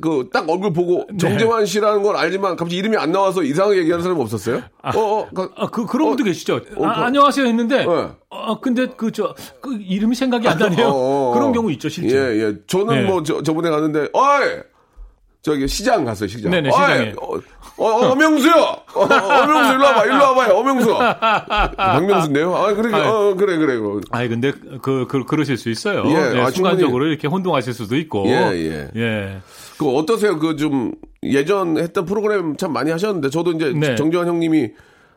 그딱 0.00 0.48
얼굴 0.48 0.72
보고 0.72 1.06
정재환 1.18 1.66
씨라는 1.66 2.02
걸 2.02 2.16
알지만 2.16 2.56
갑자기 2.56 2.76
이름이 2.76 2.96
안 2.96 3.12
나와서 3.12 3.42
이상하게 3.42 3.80
얘기하는 3.80 4.02
사람이 4.02 4.20
없었어요? 4.22 4.62
어, 4.82 4.98
어, 4.98 5.28
그, 5.34 5.50
아, 5.56 5.66
그, 5.66 5.84
그런 5.84 6.08
분도 6.08 6.24
계시죠? 6.24 6.60
어, 6.76 6.86
아, 6.86 6.94
그- 6.94 7.00
안녕하세요 7.02 7.46
했는데, 7.46 7.84
네. 7.84 8.08
어, 8.30 8.60
근데 8.60 8.86
그, 8.96 9.12
저, 9.12 9.34
그 9.60 9.76
이름이 9.78 10.14
생각이 10.14 10.48
안 10.48 10.56
나네요. 10.56 10.86
어, 10.86 10.90
어, 10.90 11.30
어. 11.30 11.34
그런 11.34 11.52
경우 11.52 11.70
있죠, 11.72 11.90
실제. 11.90 12.16
예, 12.16 12.40
예. 12.42 12.54
저는 12.66 13.02
네. 13.02 13.02
뭐 13.02 13.22
저, 13.22 13.42
저번에 13.42 13.68
갔는데, 13.68 14.08
어이! 14.14 14.62
저기 15.44 15.68
시장 15.68 16.06
갔어요, 16.06 16.26
시장. 16.26 16.50
네네! 16.50 16.70
시장에. 16.70 17.12
어, 17.20 17.36
어, 17.76 17.84
어, 17.86 18.12
어명수요! 18.12 18.52
어, 18.94 19.00
어, 19.02 19.06
명수 19.46 19.72
일로 19.74 19.84
와봐, 19.84 20.04
일로 20.06 20.22
와봐요, 20.22 20.54
어명수! 20.54 20.96
박명수인데요? 21.76 22.54
아, 22.56 22.72
그래, 22.72 22.94
아유. 22.94 23.02
어, 23.04 23.34
그래, 23.34 23.58
그래. 23.58 23.78
아니, 24.10 24.28
근데 24.30 24.52
그, 24.80 25.06
그, 25.06 25.24
그러실 25.26 25.58
수 25.58 25.68
있어요. 25.68 26.02
예, 26.06 26.40
아, 26.40 26.50
순간적으로 26.50 27.04
이렇게 27.06 27.28
혼동하실 27.28 27.74
수도 27.74 27.94
있고. 27.98 28.24
예, 28.26 28.32
예. 28.54 28.90
예. 28.96 29.36
그 29.76 29.86
어떠세요? 29.94 30.38
그 30.38 30.56
좀 30.56 30.92
예전 31.22 31.76
했던 31.76 32.06
프로그램 32.06 32.56
참 32.56 32.72
많이 32.72 32.90
하셨는데 32.90 33.28
저도 33.28 33.52
이제 33.52 33.72
네. 33.74 33.96
정재환 33.96 34.26
형님이 34.26 34.70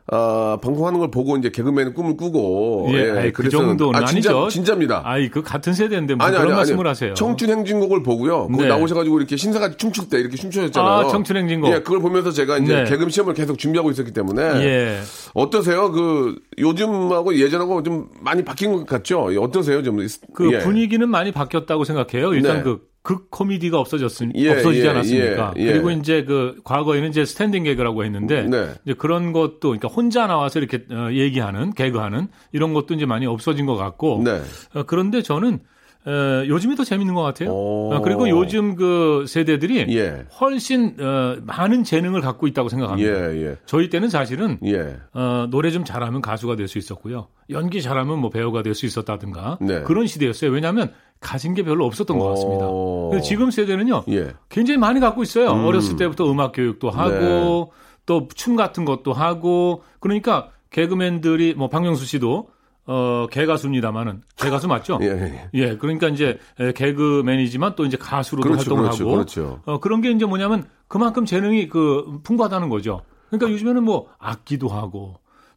아, 0.10 0.58
방송하는 0.62 1.00
걸 1.00 1.12
보고 1.12 1.36
이제 1.36 1.50
개그맨 1.50 1.94
꿈을 1.94 2.16
꾸고 2.16 2.88
예, 2.94 3.32
그 3.34 3.44
그랬었는데- 3.44 3.52
정도는 3.52 3.96
아, 4.02 4.06
진짜, 4.06 4.30
아니죠. 4.32 4.48
진짜입니다. 4.50 5.02
아이, 5.04 5.30
그 5.30 5.42
같은 5.44 5.74
세대인데 5.74 6.16
뭐 6.16 6.28
그런 6.28 6.56
말씀을 6.56 6.88
하세요. 6.88 7.14
청춘 7.14 7.50
행진곡을 7.50 8.04
보고요. 8.04 8.48
거기 8.48 8.64
네. 8.64 8.68
나오셔가지고 8.70 9.18
이렇게 9.20 9.36
신사같이 9.36 9.76
춤출 9.78 10.08
때 10.08 10.18
이렇게 10.20 10.38
춤추셨잖아요. 10.38 10.92
아, 10.92 11.08
청춘 11.10 11.36
행진곡. 11.36 11.72
예, 11.74 11.80
그걸 11.80 12.00
보면서 12.00 12.32
제가 12.32 12.58
이제 12.60 12.84
네. 12.84 12.90
개그 12.90 13.10
시험을 13.10 13.34
계속 13.34 13.58
준비하고 13.58 13.92
있었기 13.92 14.14
때문에 14.14 14.42
예. 14.64 15.00
어떠세요? 15.34 15.92
그 15.92 16.36
요즘하고 16.58 17.38
예전하고 17.38 17.84
좀 17.84 18.08
많이 18.22 18.46
바뀐 18.46 18.72
것 18.72 18.86
같죠? 18.86 19.28
예, 19.34 19.38
어떠세요? 19.38 19.84
좀그 19.84 20.54
예. 20.54 20.60
분위기는 20.60 21.08
많이 21.10 21.34
바뀌었다고 21.34 21.84
생각해요. 21.84 22.34
일단 22.34 22.58
네. 22.58 22.64
그 22.64 22.80
극 23.08 23.32
코미디가 23.32 23.80
없어졌으니 23.80 24.34
예, 24.36 24.50
없어지지 24.52 24.86
예, 24.86 24.90
않았습니까? 24.90 25.54
예, 25.56 25.62
예. 25.62 25.72
그리고 25.72 25.92
이제 25.92 26.26
그 26.26 26.58
과거에는 26.66 27.08
이제 27.08 27.24
스탠딩 27.24 27.64
개그라고 27.64 28.04
했는데 28.04 28.44
네. 28.44 28.74
이제 28.84 28.94
그런 28.96 29.32
것도 29.32 29.60
그러니까 29.62 29.88
혼자 29.88 30.28
나와서 30.28 30.60
이렇게 30.60 30.84
어, 30.94 31.10
얘기하는 31.14 31.72
개그하는 31.72 32.28
이런 32.52 32.74
것도 32.74 32.96
이제 32.96 33.06
많이 33.06 33.26
없어진 33.26 33.66
것 33.66 33.78
같고 33.78 34.24
네. 34.26 34.42
어, 34.74 34.84
그런데 34.84 35.22
저는 35.22 35.60
어, 36.06 36.46
요즘이 36.48 36.76
더 36.76 36.84
재밌는 36.84 37.14
것 37.16 37.22
같아요. 37.22 37.50
오. 37.50 37.94
어, 37.94 38.02
그리고 38.02 38.30
요즘 38.30 38.76
그 38.76 39.26
세대들이 39.28 39.88
예. 39.98 40.26
훨씬 40.40 40.96
어, 41.00 41.38
많은 41.44 41.84
재능을 41.86 42.20
갖고 42.22 42.48
있다고 42.48 42.68
생각합니다. 42.70 43.34
예, 43.34 43.46
예. 43.46 43.56
저희 43.66 43.90
때는 43.90 44.10
사실은 44.10 44.58
예. 44.66 44.98
어, 45.14 45.48
노래 45.50 45.72
좀 45.72 45.86
잘하면 45.86 46.22
가수가 46.22 46.56
될 46.58 46.68
수 46.68 46.78
있었고요. 46.78 47.28
연기 47.50 47.82
잘하면 47.82 48.20
뭐 48.20 48.30
배우가 48.30 48.64
될 48.64 48.74
수 48.74 48.86
있었다든가 48.86 49.60
네. 49.62 49.82
그런 49.84 50.08
시대였어요. 50.08 50.52
왜냐하면 50.52 50.92
가진 51.20 51.54
게 51.54 51.64
별로 51.64 51.86
없었던 51.86 52.18
것 52.18 52.30
같습니다. 52.30 52.68
오. 52.68 53.10
근데 53.10 53.24
지금 53.24 53.52
세대는요. 53.52 54.04
예. 54.10 54.34
굉장히 54.50 54.78
많이 54.78 55.00
갖고 55.00 55.24
있어요. 55.24 55.50
어렸을 55.50 55.96
때부터 55.96 56.30
음악 56.30 56.52
교육도 56.54 56.90
하고 56.90 57.72
네. 57.74 57.88
또춤 58.06 58.56
같은 58.56 58.86
것도 58.86 59.14
하고 59.14 59.84
그러니까 60.00 60.50
개그맨들이 60.72 61.54
뭐 61.56 61.70
박명수 61.70 62.06
씨도 62.06 62.50
어 62.90 63.28
개가수입니다마는 63.30 64.22
개가수 64.38 64.68
맞죠? 64.68 64.98
예, 65.04 65.08
예. 65.08 65.50
예, 65.54 65.78
그러니까 65.78 66.08
이제 66.08 66.40
에, 66.60 66.72
개그맨이지만 66.72 67.76
또 67.76 67.86
이제 67.86 67.98
가수로도 67.98 68.48
그렇죠, 68.48 68.62
활동을 68.62 68.84
그렇죠, 68.84 69.04
하고 69.04 69.12
그렇죠. 69.12 69.62
어, 69.66 69.80
그런 69.80 70.02
게 70.02 70.10
이제 70.10 70.26
뭐냐면 70.26 70.66
그만큼 70.88 71.26
재능이 71.26 71.68
그 71.68 72.20
풍부하다는 72.24 72.70
거죠. 72.70 73.02
그러니까 73.30 73.52
요즘에는 73.52 73.84
뭐 73.84 74.08
악기도 74.20 74.70
하고 74.70 75.16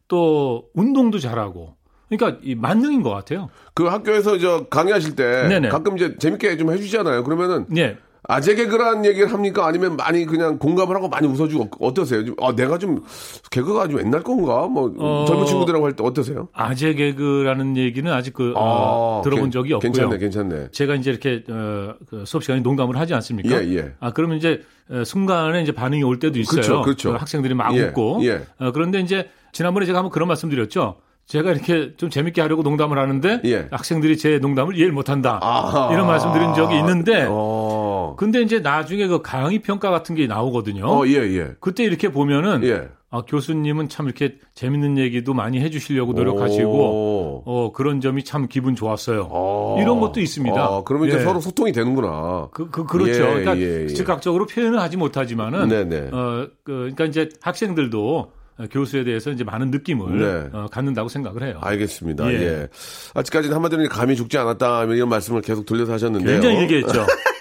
또 0.09 0.65
운동도 0.73 1.19
잘하고 1.19 1.77
그러니까 2.15 2.39
이 2.43 2.55
만능인 2.55 3.01
것 3.03 3.09
같아요. 3.09 3.49
그 3.73 3.85
학교에서 3.85 4.37
저 4.37 4.65
강의하실 4.69 5.15
때 5.15 5.47
네네. 5.47 5.69
가끔 5.69 5.95
이제 5.97 6.15
재밌게 6.17 6.57
좀 6.57 6.71
해주시잖아요. 6.71 7.23
그러면은 7.23 7.65
예. 7.77 7.97
아재 8.27 8.53
개그라는 8.53 9.03
얘기를 9.05 9.33
합니까? 9.33 9.65
아니면 9.65 9.95
많이 9.97 10.25
그냥 10.25 10.59
공감을 10.59 10.95
하고 10.95 11.09
많이 11.09 11.27
웃어주고 11.27 11.69
어떠세요? 11.79 12.23
좀, 12.23 12.35
아, 12.39 12.53
내가 12.55 12.77
좀 12.77 13.01
개그가 13.49 13.87
좀 13.87 13.99
옛날 13.99 14.21
건가? 14.21 14.67
뭐 14.67 14.93
어. 14.99 15.25
젊은 15.27 15.45
친구들하고 15.47 15.85
할 15.85 15.93
때 15.93 16.03
어떠세요? 16.03 16.47
아재 16.53 16.93
개그라는 16.93 17.77
얘기는 17.77 18.09
아직 18.11 18.33
그 18.33 18.53
어, 18.55 19.19
아, 19.19 19.21
들어본 19.23 19.45
괜- 19.45 19.51
적이 19.51 19.73
없고요. 19.73 19.91
괜찮네, 19.91 20.17
괜찮네. 20.19 20.67
제가 20.71 20.95
이제 20.95 21.09
이렇게 21.11 21.43
어, 21.49 21.95
그 22.09 22.23
수업 22.27 22.43
시간에 22.43 22.61
농담을 22.61 22.95
하지 22.97 23.13
않습니까? 23.15 23.63
예, 23.65 23.75
예. 23.77 23.93
아 23.99 24.11
그러면 24.11 24.37
이제 24.37 24.61
어, 24.89 25.03
순간에 25.03 25.63
이제 25.63 25.71
반응이 25.71 26.03
올 26.03 26.19
때도 26.19 26.37
있어요. 26.39 26.61
그렇죠, 26.61 26.81
그렇죠. 26.83 27.11
그 27.13 27.17
학생들이 27.17 27.53
막 27.55 27.73
예, 27.75 27.85
웃고. 27.87 28.19
예. 28.25 28.41
어, 28.59 28.71
그런데 28.71 28.99
이제 28.99 29.29
지난번에 29.51 29.85
제가 29.87 29.97
한번 29.97 30.11
그런 30.11 30.27
말씀드렸죠. 30.27 30.97
제가 31.31 31.53
이렇게 31.53 31.93
좀 31.95 32.09
재밌게 32.09 32.41
하려고 32.41 32.61
농담을 32.61 32.99
하는데 32.99 33.41
예. 33.45 33.67
학생들이 33.71 34.17
제 34.17 34.39
농담을 34.39 34.75
이해를 34.75 34.91
못한다. 34.91 35.39
아하. 35.41 35.89
이런 35.93 36.05
말씀드린 36.05 36.53
적이 36.53 36.77
있는데. 36.79 37.25
어, 37.29 38.15
근데 38.17 38.41
이제 38.41 38.59
나중에 38.59 39.07
그 39.07 39.21
강의 39.21 39.59
평가 39.59 39.91
같은 39.91 40.13
게 40.13 40.27
나오거든요. 40.27 40.85
어, 40.85 41.07
예, 41.07 41.13
예. 41.13 41.53
그때 41.61 41.85
이렇게 41.85 42.09
보면은 42.09 42.65
예. 42.65 42.89
아, 43.09 43.21
교수님은 43.21 43.87
참 43.87 44.07
이렇게 44.07 44.39
재밌는 44.55 44.97
얘기도 44.97 45.33
많이 45.33 45.61
해주시려고 45.61 46.11
노력하시고 46.11 46.69
오. 46.69 47.43
어, 47.45 47.71
그런 47.71 48.01
점이 48.01 48.25
참 48.25 48.49
기분 48.49 48.75
좋았어요. 48.75 49.29
어. 49.31 49.77
이런 49.79 50.01
것도 50.01 50.19
있습니다. 50.19 50.61
아, 50.61 50.81
그러면 50.83 51.07
이제 51.07 51.17
예. 51.17 51.21
서로 51.21 51.39
소통이 51.39 51.71
되는구나. 51.71 52.49
그, 52.51 52.69
그, 52.69 52.85
그렇죠. 52.85 53.23
예, 53.23 53.27
그러니까 53.27 53.57
예, 53.57 53.83
예. 53.83 53.87
즉각적으로 53.87 54.47
표현을 54.47 54.81
하지 54.81 54.97
못하지만은, 54.97 55.69
네네. 55.69 56.09
어, 56.11 56.47
그, 56.65 56.91
그러니까 56.91 57.05
이제 57.05 57.29
학생들도 57.39 58.40
교수에 58.69 59.03
대해서 59.03 59.31
이제 59.31 59.43
많은 59.43 59.71
느낌을 59.71 60.19
네. 60.19 60.49
어, 60.53 60.67
갖는다고 60.71 61.09
생각을 61.09 61.43
해요. 61.43 61.59
알겠습니다. 61.61 62.31
예. 62.31 62.41
예. 62.41 62.67
아직까지는 63.13 63.55
한마디로 63.55 63.87
감이 63.89 64.15
죽지 64.15 64.37
않았다 64.37 64.85
이런 64.85 65.09
말씀을 65.09 65.41
계속 65.41 65.65
돌려서 65.65 65.93
하셨는데요. 65.93 66.33
굉장히 66.41 66.61
얘기했죠. 66.61 67.05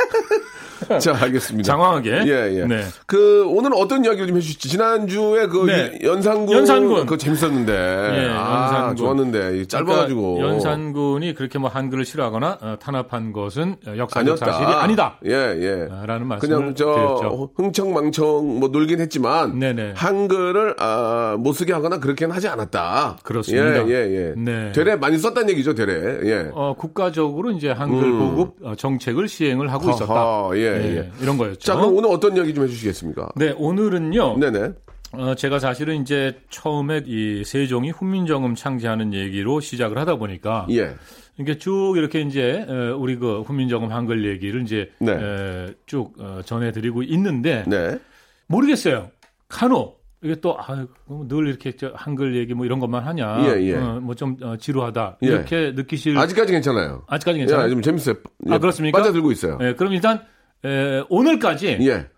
자, 0.98 1.16
알겠습니다. 1.20 1.66
장황하게. 1.66 2.10
예, 2.26 2.60
예. 2.60 2.66
네. 2.66 2.82
그, 3.06 3.46
오늘은 3.46 3.76
어떤 3.76 4.04
이야기를 4.04 4.26
좀 4.28 4.36
해주실지. 4.36 4.68
지난주에 4.68 5.46
그 5.46 5.64
네. 5.66 5.98
연산군. 6.02 6.56
연산군. 6.56 7.00
그거 7.00 7.16
재밌었는데. 7.16 7.72
예, 7.72 8.28
아, 8.30 8.64
연산군. 8.64 8.96
좋았는데. 8.96 9.56
이게 9.56 9.64
짧아가지고. 9.66 10.34
그러니까 10.34 10.54
연산군이 10.54 11.34
그렇게 11.34 11.58
뭐 11.58 11.70
한글을 11.70 12.04
싫어하거나 12.04 12.58
어, 12.60 12.76
탄압한 12.80 13.32
것은 13.32 13.76
어, 13.86 13.96
역사적 13.96 14.16
아니었다. 14.18 14.52
사실이 14.52 14.72
아니다. 14.72 15.18
예, 15.26 15.32
예. 15.32 15.88
아, 15.90 16.06
라는 16.06 16.26
말씀을 16.26 16.56
그냥 16.56 16.74
저 16.74 16.84
드렸죠. 16.86 17.50
흥청망청 17.54 18.58
뭐 18.58 18.68
놀긴 18.68 19.00
했지만 19.00 19.58
네네. 19.58 19.92
한글을 19.96 20.76
아, 20.78 21.36
못 21.38 21.52
쓰게 21.52 21.72
하거나 21.72 21.98
그렇게는 22.00 22.34
하지 22.34 22.48
않았다. 22.48 23.18
그렇습니다. 23.22 23.86
예, 23.86 23.90
예, 23.90 24.34
예. 24.34 24.34
네. 24.36 24.72
되레 24.72 24.96
많이 24.96 25.18
썼다는 25.18 25.50
얘기죠, 25.50 25.74
되레. 25.74 26.20
예. 26.24 26.50
어, 26.52 26.74
국가적으로 26.76 27.50
이제 27.52 27.70
한글 27.70 28.10
보급 28.12 28.54
어, 28.62 28.74
정책을 28.74 29.28
시행을 29.28 29.72
하고 29.72 29.90
있었다. 29.90 30.04
음. 30.04 30.10
하하, 30.10 30.50
예, 30.56 30.79
예. 30.80 31.12
이런 31.22 31.36
거였죠. 31.36 31.60
자, 31.60 31.74
그럼 31.74 31.96
오늘 31.96 32.10
어떤 32.10 32.36
이야기 32.36 32.54
좀 32.54 32.64
해주시겠습니까? 32.64 33.30
네, 33.36 33.54
오늘은요. 33.56 34.38
네네. 34.38 34.72
어, 35.12 35.34
제가 35.34 35.58
사실은 35.58 36.02
이제 36.02 36.40
처음에 36.50 37.02
이 37.04 37.42
세종이 37.44 37.90
훈민정음 37.90 38.54
창제하는 38.54 39.12
얘기로 39.12 39.60
시작을 39.60 39.98
하다 39.98 40.16
보니까 40.16 40.66
예. 40.70 40.94
이게 41.36 41.58
쭉 41.58 41.94
이렇게 41.96 42.20
이제 42.20 42.64
어, 42.68 42.96
우리 42.96 43.16
그 43.16 43.40
훈민정음 43.42 43.90
한글 43.90 44.24
얘기를 44.24 44.62
이제 44.62 44.90
네. 45.00 45.12
에, 45.12 45.74
쭉 45.86 46.12
어, 46.20 46.40
전해드리고 46.44 47.02
있는데 47.02 47.64
네. 47.66 47.98
모르겠어요. 48.46 49.10
간혹 49.48 50.00
이게 50.22 50.36
또늘 50.36 51.48
이렇게 51.48 51.72
저 51.76 51.90
한글 51.94 52.36
얘기 52.36 52.52
뭐 52.52 52.66
이런 52.66 52.78
것만 52.78 53.02
하냐, 53.04 53.42
예, 53.46 53.62
예. 53.62 53.76
뭐좀 53.76 54.36
지루하다 54.58 55.16
예. 55.22 55.26
이렇게 55.26 55.72
느끼실 55.74 56.18
아직까지 56.18 56.52
괜찮아요. 56.52 57.04
아직까지 57.08 57.38
예, 57.38 57.40
괜찮아요. 57.46 57.70
좀 57.70 57.80
재밌어요. 57.80 58.16
아, 58.50 58.58
그렇습니까? 58.58 58.98
빠져들고 58.98 59.32
있어요. 59.32 59.58
예, 59.62 59.74
그럼 59.74 59.94
일단 59.94 60.20
에, 60.64 61.04
오늘까지 61.08 61.78
예. 61.80 62.08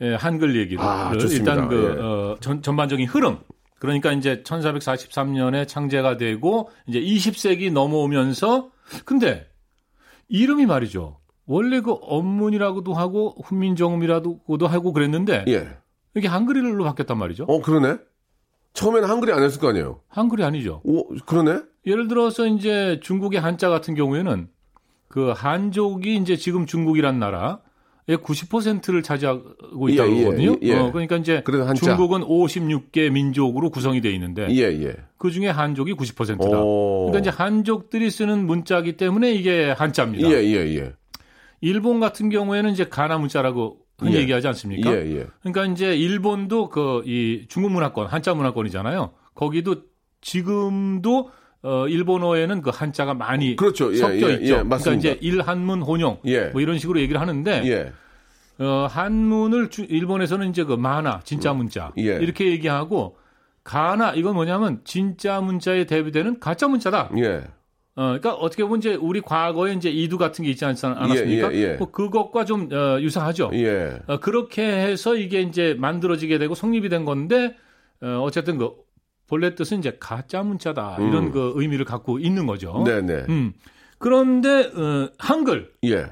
예, 0.00 0.14
한글 0.14 0.56
얘기를 0.56 0.82
아. 0.82 1.12
일단 1.14 1.68
그 1.68 1.96
예. 1.96 2.02
어, 2.02 2.36
전, 2.40 2.62
전반적인 2.62 3.06
흐름 3.06 3.38
그러니까 3.78 4.12
이제 4.12 4.42
1443년에 4.42 5.66
창제가 5.66 6.16
되고 6.16 6.70
이제 6.86 7.00
20세기 7.00 7.72
넘어오면서 7.72 8.70
근데 9.04 9.46
이름이 10.28 10.66
말이죠. 10.66 11.18
원래 11.46 11.80
그 11.80 11.96
언문이라고도 12.02 12.92
하고 12.92 13.34
훈민정음이라고도 13.44 14.66
하고 14.66 14.92
그랬는데 14.92 15.44
예. 15.48 15.76
이게 16.14 16.28
한글로 16.28 16.84
바뀌었단 16.84 17.16
말이죠. 17.16 17.44
어, 17.44 17.62
그러네? 17.62 17.96
처음에는 18.74 19.08
한글이 19.08 19.32
안 19.32 19.42
했을 19.42 19.60
거 19.60 19.68
아니에요? 19.68 20.00
한글이 20.08 20.44
아니죠. 20.44 20.82
오, 20.84 21.08
그러네? 21.26 21.62
예를 21.86 22.08
들어서 22.08 22.46
이제 22.46 23.00
중국의 23.02 23.40
한자 23.40 23.68
같은 23.68 23.94
경우에는 23.94 24.48
그 25.08 25.30
한족이 25.30 26.16
이제 26.16 26.36
지금 26.36 26.66
중국이란 26.66 27.18
나라의 27.18 27.56
90%를 28.16 29.02
차지하고 29.02 29.88
있다고 29.90 30.10
예, 30.12 30.16
예, 30.16 30.24
하거든요. 30.24 30.56
예. 30.62 30.74
어, 30.74 30.90
그러니까 30.90 31.16
이제. 31.16 31.42
중국은 31.76 32.22
56개 32.22 33.10
민족으로 33.10 33.70
구성이 33.70 34.00
돼 34.00 34.10
있는데 34.12 34.48
예, 34.50 34.62
예. 34.82 34.96
그 35.18 35.30
중에 35.30 35.48
한족이 35.48 35.94
90%다. 35.94 36.58
오. 36.60 37.06
그러니까 37.10 37.18
이제 37.20 37.30
한족들이 37.30 38.10
쓰는 38.10 38.46
문자기 38.46 38.96
때문에 38.96 39.32
이게 39.32 39.70
한자입니다. 39.70 40.28
예, 40.30 40.34
예, 40.44 40.76
예. 40.76 40.92
일본 41.60 42.00
같은 42.00 42.30
경우에는 42.30 42.70
이제 42.70 42.84
가나 42.88 43.18
문자라고 43.18 43.78
흔히 43.98 44.14
예. 44.14 44.20
얘기하지 44.20 44.46
않습니까? 44.48 44.90
예, 44.92 45.16
예. 45.16 45.26
그러니까 45.42 45.66
이제 45.66 45.94
일본도 45.96 46.68
그 46.70 47.02
이 47.04 47.46
중국 47.48 47.72
문화권, 47.72 48.06
한자 48.06 48.32
문화권이잖아요. 48.34 49.10
거기도 49.34 49.82
지금도 50.20 51.30
어 51.62 51.88
일본어에는 51.88 52.62
그 52.62 52.70
한자가 52.70 53.14
많이 53.14 53.56
그렇죠. 53.56 53.92
예, 53.92 53.96
섞여 53.96 54.12
예, 54.14 54.16
있죠. 54.18 54.30
예, 54.32 54.36
그러니까 54.46 54.64
맞습니다. 54.64 54.98
이제 54.98 55.18
일한문 55.20 55.82
혼용 55.82 56.20
예. 56.26 56.46
뭐 56.46 56.60
이런 56.60 56.78
식으로 56.78 57.00
얘기를 57.00 57.20
하는데 57.20 57.62
예. 57.66 57.92
어 58.64 58.86
한문을 58.90 59.68
주- 59.70 59.84
일본에서는 59.88 60.48
이제 60.50 60.64
그 60.64 60.74
만화, 60.74 61.20
진짜 61.24 61.52
문자 61.52 61.92
예. 61.98 62.02
이렇게 62.16 62.46
얘기하고 62.46 63.16
가나 63.64 64.12
이건 64.14 64.34
뭐냐면 64.34 64.80
진짜 64.84 65.40
문자에 65.40 65.84
대비되는 65.86 66.38
가짜 66.40 66.68
문자다. 66.68 67.10
예. 67.18 67.42
어, 67.96 68.02
그러니까 68.16 68.34
어떻게 68.34 68.62
보면 68.62 68.78
이제 68.78 68.94
우리 68.94 69.20
과거에 69.20 69.72
이제 69.72 69.90
이두 69.90 70.16
같은 70.18 70.44
게 70.44 70.52
있지 70.52 70.64
않, 70.64 70.76
않았습니까? 70.80 71.52
예, 71.52 71.58
예. 71.58 71.72
뭐 71.74 71.90
그것과 71.90 72.44
좀 72.44 72.68
어, 72.72 73.00
유사하죠. 73.00 73.50
예. 73.54 73.98
어, 74.06 74.20
그렇게 74.20 74.62
해서 74.64 75.16
이게 75.16 75.40
이제 75.40 75.74
만들어지게 75.76 76.38
되고 76.38 76.54
성립이 76.54 76.88
된 76.88 77.04
건데 77.04 77.56
어, 78.00 78.20
어쨌든 78.22 78.56
그 78.58 78.70
본래 79.28 79.54
뜻은 79.54 79.78
이제 79.78 79.96
가짜 80.00 80.42
문자다 80.42 80.96
이런 80.98 81.26
음. 81.26 81.32
그 81.32 81.52
의미를 81.56 81.84
갖고 81.84 82.18
있는 82.18 82.46
거죠. 82.46 82.82
네네. 82.84 83.26
음. 83.28 83.52
그런데 83.98 84.72
어, 84.74 85.10
한글 85.18 85.72
예. 85.84 86.08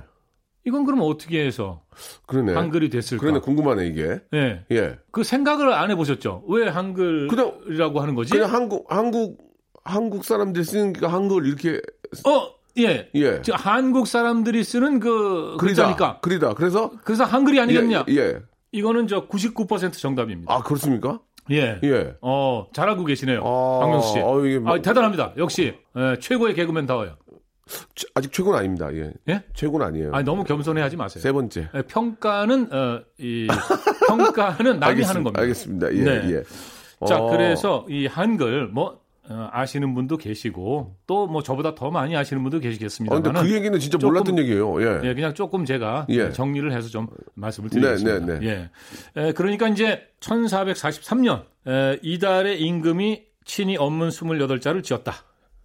이건 0.67 0.85
그럼 0.85 1.01
어떻게 1.03 1.45
해서 1.47 1.83
그러네. 2.27 2.53
한글이 2.55 2.91
됐을까? 2.91 3.21
그러네. 3.21 3.41
궁금하네, 3.41 3.87
이게. 3.87 4.21
예. 4.35 4.65
예. 4.73 4.99
그 5.13 5.23
생각을 5.23 5.73
안 5.73 5.91
해보셨죠? 5.93 6.45
왜 6.49 6.67
한글이라고 6.67 8.01
하는 8.01 8.15
거지? 8.17 8.33
그냥 8.33 8.53
한국, 8.53 8.93
한국, 8.93 9.39
한국 9.85 10.25
사람들이 10.25 10.65
쓰는 10.65 10.93
게 10.93 11.07
한글 11.07 11.47
이렇게, 11.47 11.81
어, 12.27 12.51
예. 12.79 13.09
예. 13.15 13.43
저 13.43 13.55
한국 13.55 14.09
사람들이 14.09 14.65
쓰는 14.65 14.99
그 14.99 15.57
그리다. 15.61 15.85
글자니까. 15.85 16.19
그리다. 16.21 16.55
그래서, 16.55 16.91
그래서 17.05 17.23
한글이 17.23 17.61
아니겠냐? 17.61 18.07
예, 18.09 18.17
예. 18.17 18.39
이거는 18.73 19.07
저 19.07 19.29
99% 19.29 19.93
정답입니다. 19.93 20.53
아, 20.53 20.63
그렇습니까? 20.65 21.21
예. 21.51 21.79
예. 21.83 22.15
어, 22.21 22.67
잘하고 22.73 23.05
계시네요. 23.05 23.41
아, 23.45 23.79
박명수 23.81 24.13
씨. 24.15 24.19
어, 24.21 24.45
이게 24.45 24.59
뭐- 24.59 24.75
아, 24.75 24.81
대단합니다. 24.83 25.33
역시 25.37 25.75
예, 25.97 26.17
최고의 26.21 26.55
개그맨다워요. 26.55 27.17
최- 27.95 28.07
아직 28.15 28.33
최고는 28.33 28.59
아닙니다. 28.59 28.89
예. 28.95 29.13
예? 29.29 29.43
최고는 29.55 29.87
아니에요. 29.87 30.11
아니 30.15 30.25
너무 30.25 30.45
겸손해 30.45 30.81
하지 30.83 30.97
마세요. 30.97 31.21
세 31.23 31.33
번째. 31.33 31.69
예, 31.75 31.83
평가는 31.83 32.73
어, 32.73 33.01
이 33.19 33.49
평가는 34.07 34.79
남이 34.81 35.03
하는 35.03 35.23
겁니다. 35.25 35.41
알겠습니다. 35.41 35.93
예, 35.95 36.03
네. 36.03 36.31
예. 36.31 36.43
자, 37.07 37.19
어, 37.19 37.31
그래서 37.31 37.85
이 37.89 38.07
한글 38.07 38.69
뭐 38.69 38.85
어, 38.87 39.01
아시는 39.29 39.95
분도 39.95 40.17
계시고 40.17 40.97
또 41.07 41.27
뭐 41.27 41.43
저보다 41.43 41.75
더 41.75 41.91
많이 41.91 42.17
아시는 42.17 42.43
분도 42.43 42.61
아, 43.17 43.21
근데 43.21 43.41
그 43.41 43.55
얘기는 43.55 43.79
진짜 43.81 43.99
조금- 43.99 44.13
몰랐던 44.15 44.39
얘기예요. 44.39 44.81
예. 44.83 45.01
예, 45.09 45.15
그냥 45.15 45.35
조금 45.35 45.65
제가 45.65 46.07
예. 46.11 46.31
정리를 46.31 46.73
해서 46.73 46.89
좀 46.89 47.09
말씀을 47.35 47.69
네, 47.71 47.81
드리겠습니다. 47.81 48.27
네, 48.27 48.39
네. 48.39 48.71
예. 49.17 49.21
에, 49.29 49.33
그러니까 49.33 49.69
이제 49.69 50.03
1443년 50.21 51.45
에, 51.67 51.99
이달의 52.03 52.61
임금이 52.63 53.23
친히 53.45 53.77
언문 53.77 54.09
28자를 54.11 54.83
지었다. 54.83 55.15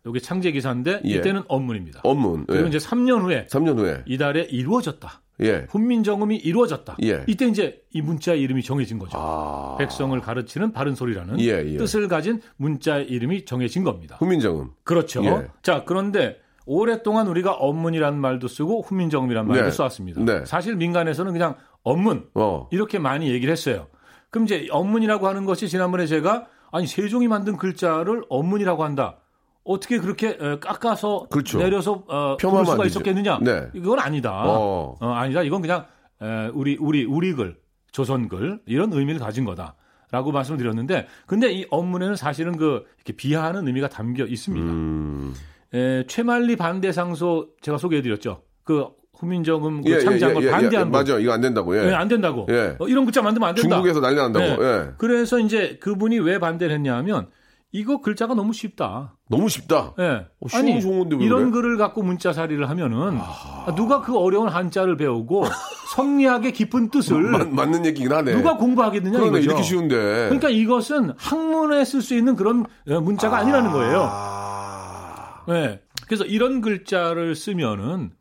이게 0.07 0.19
창제 0.19 0.51
기사인데 0.51 1.01
예. 1.05 1.09
이때는 1.09 1.43
언문입니다. 1.47 2.01
업문. 2.03 2.45
그리고 2.47 2.63
예. 2.65 2.67
이제 2.69 2.77
3년 2.79 3.21
후에 3.21 3.45
3년 3.47 3.77
후에. 3.77 4.03
이달에 4.07 4.47
이루어졌다. 4.49 5.20
예. 5.41 5.65
훈민정음이 5.69 6.37
이루어졌다. 6.37 6.97
예. 7.03 7.23
이때 7.27 7.47
이제 7.47 7.81
이 7.91 8.01
문자 8.01 8.33
이름이 8.33 8.63
정해진 8.63 8.99
거죠. 8.99 9.17
아. 9.17 9.75
백성을 9.79 10.19
가르치는 10.19 10.71
바른 10.71 10.95
소리라는 10.95 11.39
예, 11.39 11.63
예. 11.65 11.77
뜻을 11.77 12.07
가진 12.07 12.41
문자 12.57 12.97
이름이 12.97 13.45
정해진 13.45 13.83
겁니다. 13.83 14.17
훈민정음. 14.17 14.71
그렇죠. 14.83 15.23
예. 15.25 15.47
자, 15.63 15.83
그런데 15.85 16.37
오랫동안 16.65 17.27
우리가 17.27 17.53
언문이라는 17.53 18.19
말도 18.19 18.47
쓰고 18.47 18.83
훈민정음이라는 18.83 19.47
말도 19.47 19.65
네. 19.65 19.71
써왔습니다. 19.71 20.21
네. 20.21 20.45
사실 20.45 20.75
민간에서는 20.75 21.31
그냥 21.33 21.55
언문 21.83 22.27
어. 22.35 22.67
이렇게 22.71 22.99
많이 22.99 23.29
얘기를 23.29 23.51
했어요. 23.51 23.87
그럼 24.29 24.45
이제 24.45 24.67
언문이라고 24.71 25.27
하는 25.27 25.45
것이 25.45 25.67
지난번에 25.67 26.05
제가 26.05 26.47
아니 26.71 26.87
세종이 26.87 27.27
만든 27.27 27.57
글자를 27.57 28.23
언문이라고 28.29 28.83
한다. 28.83 29.17
어떻게 29.63 29.99
그렇게 29.99 30.37
어, 30.39 30.59
깎아서 30.59 31.27
그렇죠. 31.29 31.59
내려서 31.59 32.03
어, 32.07 32.37
부를 32.37 32.65
수가. 32.65 32.85
있었겠느냐? 32.85 33.39
네. 33.41 33.67
이건 33.73 33.99
아니다. 33.99 34.43
어. 34.45 34.97
어, 34.99 35.09
아니다. 35.13 35.43
이건 35.43 35.61
그냥 35.61 35.85
에, 36.21 36.49
우리 36.53 36.77
우리 36.79 37.05
우리 37.05 37.33
글, 37.33 37.57
조선 37.91 38.27
글 38.27 38.59
이런 38.65 38.91
의미를 38.93 39.19
가진 39.19 39.45
거다 39.45 39.75
라고 40.11 40.31
말씀드렸는데, 40.31 41.07
근데 41.25 41.51
이 41.53 41.65
언문에는 41.69 42.15
사실은 42.15 42.57
그 42.57 42.83
이렇게 42.97 43.13
비하하는 43.13 43.65
의미가 43.67 43.89
담겨 43.89 44.25
있습니다. 44.25 44.65
음. 44.65 45.33
에, 45.73 46.05
최만리 46.07 46.57
반대상소 46.57 47.49
제가 47.61 47.77
소개해드렸죠. 47.77 48.41
그 48.63 48.87
후민정음 49.13 49.83
그 49.83 49.91
예, 49.91 49.95
예, 49.95 49.99
창제한 49.99 50.31
예, 50.31 50.33
걸 50.33 50.43
예, 50.43 50.51
반대한 50.51 50.87
예. 50.87 50.91
거. 50.91 50.97
맞아. 50.97 51.19
이거 51.19 51.31
안 51.31 51.41
된다고. 51.41 51.77
예. 51.77 51.89
예, 51.89 51.93
안 51.93 52.07
된다고. 52.07 52.47
예. 52.49 52.75
어, 52.79 52.87
이런 52.87 53.05
글자 53.05 53.21
만들면 53.21 53.49
안 53.49 53.55
된다. 53.55 53.75
중국에서 53.75 54.01
난리 54.01 54.15
난다고. 54.15 54.61
네. 54.61 54.67
예. 54.67 54.89
그래서 54.97 55.39
이제 55.39 55.77
그분이 55.79 56.19
왜 56.19 56.39
반대를 56.39 56.73
했냐면 56.75 57.29
이거 57.73 58.01
글자가 58.01 58.33
너무 58.33 58.51
쉽다. 58.51 59.15
너무 59.29 59.47
쉽다. 59.47 59.93
예. 59.99 60.27
어, 60.39 60.47
쉬운 60.49 60.75
거 60.75 60.81
좋은데 60.81 61.15
왜 61.15 61.23
이런 61.23 61.51
그래? 61.51 61.61
글을 61.61 61.77
갖고 61.77 62.03
문자살이를 62.03 62.69
하면은 62.69 63.17
아, 63.21 63.73
누가 63.75 64.01
그 64.01 64.17
어려운 64.17 64.49
한자를 64.49 64.97
배우고 64.97 65.45
성리학의 65.95 66.51
깊은 66.53 66.89
뜻을 66.89 67.21
맞, 67.21 67.47
맞는 67.49 67.85
얘기긴 67.85 68.11
하네. 68.11 68.33
누가 68.35 68.57
공부하겠느냐 68.57 69.17
그러네, 69.19 69.29
이거죠. 69.39 69.45
이렇게 69.45 69.63
쉬운데. 69.63 69.95
그러니까 69.95 70.49
이것은 70.49 71.13
학문에 71.17 71.85
쓸 71.85 72.01
수 72.01 72.13
있는 72.15 72.35
그런 72.35 72.65
어, 72.89 72.99
문자가 72.99 73.37
아 73.37 73.43
니라는 73.43 73.71
거예요. 73.71 74.07
아. 74.11 75.43
네. 75.47 75.81
그래서 76.07 76.25
이런 76.25 76.59
글자를 76.61 77.35
쓰면은 77.35 78.11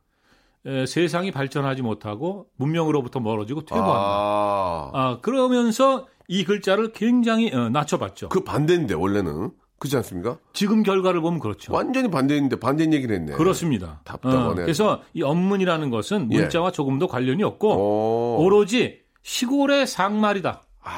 에, 0.67 0.87
세상이 0.87 1.33
발전하지 1.33 1.83
못하고 1.83 2.47
문명으로부터 2.57 3.19
멀어지고 3.19 3.65
퇴보한다. 3.65 3.99
아, 3.99 4.91
아. 4.93 5.19
그러면서 5.23 6.07
이 6.31 6.45
글자를 6.45 6.93
굉장히 6.93 7.53
어, 7.53 7.69
낮춰봤죠. 7.71 8.29
그 8.29 8.45
반대인데 8.45 8.95
원래는 8.95 9.51
그렇지 9.81 9.97
않습니까? 9.97 10.39
지금 10.53 10.85
결과를 10.85 11.21
보면 11.21 11.41
그렇죠. 11.41 11.73
완전히 11.75 12.09
반대인데 12.09 12.61
반대 12.61 12.85
얘기를 12.85 13.17
했네. 13.17 13.33
그렇습니다. 13.33 14.01
답답하네. 14.05 14.63
그래서 14.63 15.03
이 15.13 15.25
언문이라는 15.25 15.91
것은 15.91 16.29
예. 16.31 16.39
문자와 16.39 16.71
조금도 16.71 17.09
관련이 17.09 17.43
없고 17.43 17.69
오. 17.69 18.45
오로지 18.45 19.01
시골의 19.23 19.89
상말이다. 19.89 20.63
아. 20.85 20.91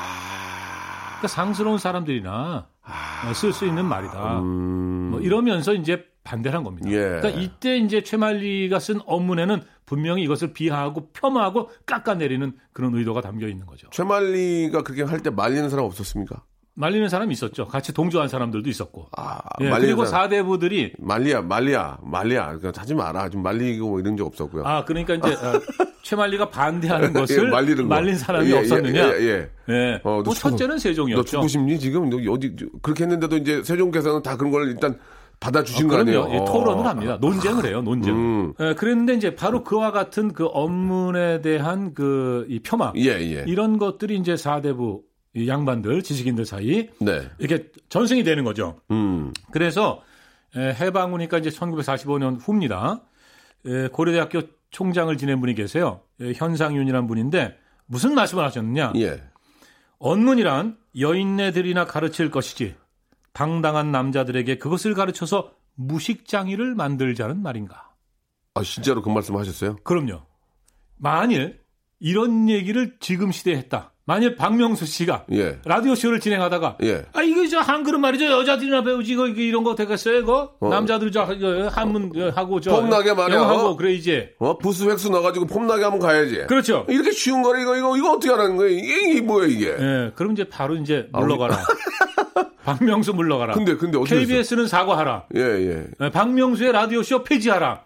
그러니까 1.12 1.28
상스러운 1.28 1.78
사람들이나 1.78 2.66
쓸수 3.34 3.64
있는 3.64 3.86
말이다. 3.86 4.40
음. 4.40 5.08
뭐 5.12 5.20
이러면서 5.20 5.72
이제 5.72 6.04
반대를 6.24 6.56
한 6.56 6.64
겁니다. 6.64 6.88
예. 6.90 6.96
그러니까 6.96 7.28
이때 7.30 7.76
이제 7.78 8.02
최만리가 8.02 8.78
쓴 8.78 9.00
언문에는 9.06 9.62
분명히 9.86 10.22
이것을 10.22 10.52
비하하고 10.52 11.10
폄하하고 11.12 11.70
깎아내리는 11.86 12.52
그런 12.72 12.94
의도가 12.94 13.20
담겨 13.20 13.48
있는 13.48 13.66
거죠. 13.66 13.88
최말리가 13.90 14.82
그렇게 14.82 15.02
할 15.02 15.20
때 15.20 15.30
말리는 15.30 15.68
사람 15.68 15.84
없었습니까? 15.84 16.42
말리는 16.74 17.06
사람이 17.10 17.32
있었죠. 17.34 17.66
같이 17.66 17.92
동조한 17.92 18.28
사람들도 18.28 18.70
있었고. 18.70 19.08
아, 19.14 19.40
예, 19.60 19.68
그리고 19.68 20.06
사람. 20.06 20.24
사대부들이 20.30 20.94
말리야, 20.98 21.42
말리야, 21.42 21.98
말리야. 22.02 22.56
그냥 22.56 22.72
하지 22.74 22.94
마라. 22.94 23.28
좀 23.28 23.42
말리고 23.42 23.90
뭐 23.90 24.00
이런 24.00 24.16
적 24.16 24.26
없었고요. 24.26 24.64
아 24.64 24.82
그러니까 24.86 25.14
이제 25.16 25.28
어, 25.34 25.60
최만리가 26.02 26.48
반대하는 26.48 27.12
것을 27.12 27.44
예, 27.46 27.50
말리는 27.50 27.76
거. 27.82 27.94
말린 27.94 28.16
사람이 28.16 28.46
예, 28.46 28.52
예, 28.54 28.58
없었느냐? 28.58 29.06
예, 29.06 29.20
예. 29.20 29.50
예. 29.68 30.00
어, 30.02 30.22
너뭐 30.24 30.32
첫째는 30.34 30.76
너 30.76 30.78
세종이었죠. 30.78 31.24
죽고 31.24 31.48
싶니 31.48 31.78
지금? 31.78 32.08
너 32.08 32.16
어디 32.32 32.56
그렇게 32.80 33.04
했는데도 33.04 33.36
이제 33.36 33.62
세종께서는 33.62 34.22
다 34.22 34.36
그런 34.38 34.50
걸 34.50 34.68
일단 34.70 34.98
받아주신 35.42 35.88
거 35.88 35.96
그럼요. 35.96 36.22
아니에요? 36.24 36.40
예, 36.40 36.44
토론을 36.46 36.84
어. 36.86 36.88
합니다. 36.88 37.18
논쟁을 37.20 37.66
해요. 37.66 37.82
논쟁. 37.82 38.14
음. 38.14 38.54
예, 38.60 38.74
그랬는데 38.74 39.14
이제 39.14 39.34
바로 39.34 39.62
그와 39.64 39.90
같은 39.90 40.32
그 40.32 40.48
언문에 40.52 41.40
대한 41.42 41.94
그 41.94 42.46
이 42.48 42.60
폄하 42.60 42.92
예, 42.96 43.08
예. 43.20 43.44
이런 43.46 43.78
것들이 43.78 44.16
이제 44.16 44.36
사대부 44.36 45.02
이 45.34 45.48
양반들 45.48 46.02
지식인들 46.02 46.44
사이 46.44 46.88
네. 47.00 47.22
이렇게 47.38 47.68
전승이 47.88 48.22
되는 48.24 48.44
거죠. 48.44 48.76
음. 48.90 49.32
그래서 49.50 50.02
에, 50.56 50.74
해방 50.74 51.12
후니까 51.12 51.38
이제 51.38 51.50
1945년 51.50 52.38
후입니다. 52.40 53.00
에, 53.66 53.88
고려대학교 53.88 54.42
총장을 54.70 55.16
지낸 55.16 55.40
분이 55.40 55.54
계세요. 55.54 56.00
에, 56.20 56.32
현상윤이라는 56.34 57.06
분인데 57.08 57.56
무슨 57.86 58.14
말씀을 58.14 58.44
하셨느냐? 58.44 58.92
예. 58.96 59.22
언문이란 59.98 60.76
여인네들이나 60.98 61.86
가르칠 61.86 62.30
것이지 62.30 62.74
당당한 63.32 63.92
남자들에게 63.92 64.58
그것을 64.58 64.94
가르쳐서 64.94 65.52
무식장이를 65.74 66.74
만들자는 66.74 67.40
말인가? 67.42 67.92
아, 68.54 68.62
진짜로 68.62 69.02
그 69.02 69.08
말씀 69.08 69.36
하셨어요? 69.36 69.76
그럼요. 69.84 70.22
만일 70.96 71.61
이런 72.02 72.48
얘기를 72.48 72.94
지금 72.98 73.30
시대에 73.30 73.56
했다. 73.56 73.92
만일 74.04 74.34
박명수 74.34 74.84
씨가 74.84 75.26
예. 75.30 75.60
라디오 75.64 75.94
쇼를 75.94 76.18
진행하다가 76.18 76.78
예. 76.82 77.04
아 77.12 77.22
이거 77.22 77.46
저 77.46 77.60
한글은 77.60 78.00
말이죠 78.00 78.24
여자들이나 78.26 78.82
배우지 78.82 79.12
이거 79.12 79.28
이거 79.28 79.40
이런 79.40 79.62
거 79.62 79.76
되겠어요 79.76 80.18
이거 80.18 80.56
어. 80.58 80.68
남자들 80.68 81.12
저 81.12 81.22
한문 81.70 82.10
하고 82.34 82.60
저 82.60 82.72
폼나게 82.72 83.14
말이야. 83.14 83.40
어? 83.40 83.76
그래 83.76 83.92
이제 83.92 84.34
어? 84.40 84.58
부스 84.58 84.90
획수 84.90 85.08
넣어가지고 85.10 85.46
폼나게 85.46 85.84
하면 85.84 86.00
가야지. 86.00 86.44
그렇죠. 86.48 86.84
이렇게 86.88 87.12
쉬운 87.12 87.42
거를 87.42 87.62
이거, 87.62 87.76
이거, 87.76 87.96
이거 87.96 88.10
어떻게 88.10 88.30
하라는 88.30 88.56
거야? 88.56 88.68
이게, 88.70 89.10
이게 89.12 89.20
뭐야, 89.20 89.46
이게? 89.46 89.68
예, 89.68 90.10
그럼 90.16 90.32
이제 90.32 90.48
바로 90.48 90.74
이제 90.74 91.08
물러가라. 91.12 91.56
박명수 92.64 93.14
물러가라. 93.14 93.54
근데, 93.54 93.76
근데 93.76 93.98
어떻게? 93.98 94.18
KBS는 94.18 94.66
사과하라. 94.66 95.26
예, 95.36 95.40
예. 95.40 95.86
예, 96.00 96.10
박명수의 96.10 96.72
라디오 96.72 97.04
쇼 97.04 97.22
폐지하라. 97.22 97.84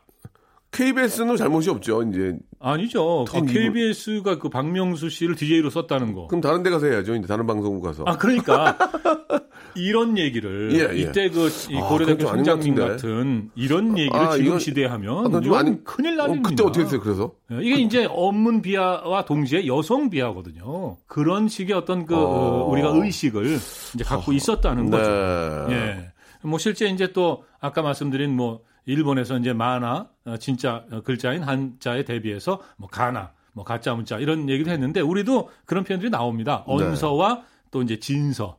KBS는 0.72 1.36
잘못이 1.36 1.70
없죠, 1.70 2.02
이제. 2.02 2.36
아니죠. 2.72 3.24
그 3.30 3.44
KBS가 3.44 4.38
그 4.38 4.48
박명수 4.48 5.08
씨를 5.08 5.36
DJ로 5.36 5.70
썼다는 5.70 6.12
거. 6.14 6.26
그럼 6.26 6.40
다른 6.40 6.62
데 6.62 6.70
가서 6.70 6.86
해야죠, 6.86 7.14
이제 7.14 7.26
다른 7.26 7.46
방송국 7.46 7.82
가서. 7.82 8.02
아, 8.06 8.16
그러니까 8.16 8.76
이런 9.76 10.16
얘기를 10.16 10.70
예, 10.72 10.96
예. 10.96 11.02
이때 11.02 11.28
그이 11.28 11.76
아, 11.78 11.86
아닌 11.94 12.18
총장님 12.18 12.74
것 12.74 12.86
같은 12.88 13.50
이런 13.54 13.98
얘기를 13.98 14.18
아, 14.18 14.30
지금 14.32 14.46
이건- 14.46 14.58
시대에 14.58 14.86
아, 14.86 14.92
하면 14.92 15.42
이건 15.44 15.58
아닌- 15.58 15.84
큰일 15.84 16.18
어, 16.18 16.22
날입니다. 16.24 16.48
그때 16.48 16.62
어떻게 16.64 16.84
했어요, 16.84 17.00
그래서? 17.00 17.32
예, 17.52 17.58
이게 17.60 17.74
이제 17.82 18.06
업문 18.10 18.62
비하와 18.62 19.24
동시에 19.26 19.66
여성 19.66 20.08
비하거든요. 20.10 20.96
그런 21.06 21.48
식의 21.48 21.76
어떤 21.76 22.06
그 22.06 22.14
어. 22.16 22.66
우리가 22.70 22.90
의식을 22.94 23.58
이제 23.94 24.04
갖고 24.04 24.32
있었다는 24.32 24.90
거죠. 24.90 25.66
네. 25.68 25.74
예. 25.74 26.10
뭐 26.42 26.58
실제 26.58 26.86
이제 26.86 27.12
또 27.12 27.44
아까 27.60 27.82
말씀드린 27.82 28.34
뭐 28.34 28.60
일본에서 28.86 29.38
이제 29.38 29.52
만화 29.52 30.08
어, 30.24 30.36
진짜 30.38 30.84
어, 30.90 31.02
글자인 31.02 31.42
한자에 31.42 32.04
대비해서 32.04 32.62
뭐 32.76 32.88
가나 32.88 33.32
뭐 33.52 33.64
가짜 33.64 33.94
문자 33.94 34.18
이런 34.18 34.48
얘기도 34.48 34.70
했는데 34.70 35.00
우리도 35.00 35.50
그런 35.64 35.84
표현들이 35.84 36.10
나옵니다. 36.10 36.64
네. 36.66 36.74
언서와 36.74 37.42
또 37.70 37.82
이제 37.82 37.98
진서. 37.98 38.58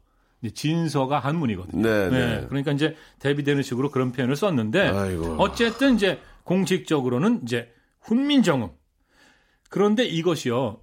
진서가 0.54 1.20
한문이거든요. 1.20 1.82
네, 1.82 2.10
네. 2.10 2.46
그러니까 2.48 2.72
이제 2.72 2.96
대비되는 3.20 3.63
식으로 3.63 3.90
그런 3.90 4.12
표현을 4.12 4.36
썼는데 4.36 4.88
아이고. 4.88 5.36
어쨌든 5.40 5.96
이제 5.96 6.20
공식적으로는 6.44 7.42
이제 7.44 7.74
훈민정음. 8.02 8.70
그런데 9.70 10.06
이것이요. 10.06 10.80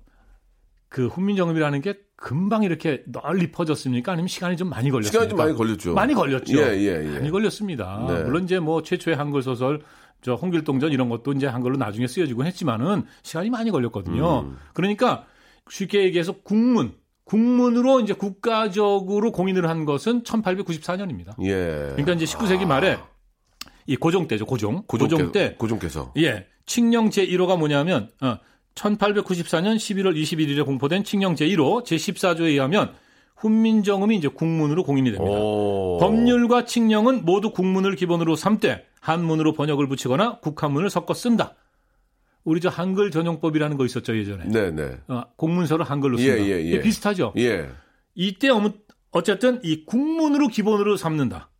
그 0.88 1.06
훈민정음이라는 1.06 1.80
게 1.80 1.98
금방 2.16 2.62
이렇게 2.62 3.02
널리 3.06 3.50
퍼졌습니까? 3.50 4.12
아니면 4.12 4.28
시간이 4.28 4.56
좀 4.56 4.70
많이 4.70 4.90
걸렸습니까? 4.90 5.24
시간이 5.24 5.28
좀 5.28 5.38
많이 5.38 5.54
걸렸죠. 5.54 5.94
많이 5.94 6.14
걸렸죠. 6.14 6.58
예, 6.58 6.78
예, 6.78 7.04
예. 7.04 7.08
많이 7.10 7.30
걸렸습니다. 7.30 8.04
네. 8.08 8.22
물론 8.22 8.44
이제 8.44 8.58
뭐 8.60 8.82
최초의 8.82 9.16
한글 9.16 9.42
소설 9.42 9.80
저 10.22 10.34
홍길동전 10.34 10.92
이런 10.92 11.08
것도 11.08 11.32
이제 11.32 11.46
한글로 11.46 11.76
나중에 11.76 12.06
쓰여지곤 12.06 12.46
했지만은 12.46 13.04
시간이 13.22 13.50
많이 13.50 13.70
걸렸거든요. 13.70 14.40
음. 14.40 14.56
그러니까 14.72 15.26
쉽게 15.68 16.02
얘기해서 16.04 16.32
국문 16.32 16.94
국문으로 17.24 18.00
이제 18.00 18.12
국가적으로 18.12 19.32
공인을 19.32 19.68
한 19.68 19.84
것은 19.84 20.22
1894년입니다. 20.22 21.34
예. 21.42 21.92
그러니까 21.92 22.12
이제 22.12 22.24
19세기 22.24 22.66
말에 22.66 22.98
이 23.86 23.96
고종 23.96 24.28
때죠. 24.28 24.46
고종. 24.46 24.84
고종, 24.86 25.32
때 25.32 25.56
고종께서. 25.58 26.12
예. 26.18 26.46
칙령 26.66 27.10
제1호가 27.10 27.58
뭐냐면 27.58 28.10
어, 28.22 28.38
1894년 28.74 29.76
11월 29.76 30.16
21일에 30.20 30.64
공포된 30.64 31.04
칙령 31.04 31.34
제1호 31.34 31.84
제14조에 31.84 32.42
의하면 32.46 32.92
훈민정음이 33.36 34.16
이제 34.16 34.28
국문으로 34.28 34.84
공인이 34.84 35.10
됩니다. 35.12 35.36
오. 35.36 35.98
법률과 36.00 36.64
칙령은 36.64 37.24
모두 37.24 37.50
국문을 37.50 37.94
기본으로 37.96 38.36
삼되 38.36 38.86
한문으로 39.00 39.52
번역을 39.52 39.86
붙이거나 39.88 40.38
국한문을 40.40 40.90
섞어 40.90 41.14
쓴다. 41.14 41.54
우리 42.44 42.60
저 42.60 42.68
한글 42.68 43.10
전용법이라는 43.10 43.76
거 43.76 43.84
있었죠 43.86 44.16
예전에. 44.16 44.44
네네. 44.48 44.98
어, 45.08 45.22
공문서를 45.36 45.84
한글로 45.84 46.18
예, 46.20 46.24
쓴다. 46.24 46.44
예, 46.44 46.50
예. 46.50 46.60
이게 46.60 46.80
비슷하죠. 46.80 47.32
예. 47.38 47.70
이때 48.14 48.48
어무- 48.50 48.72
어쨌든 49.10 49.60
이 49.62 49.84
국문으로 49.84 50.48
기본으로 50.48 50.96
삼는다. 50.96 51.50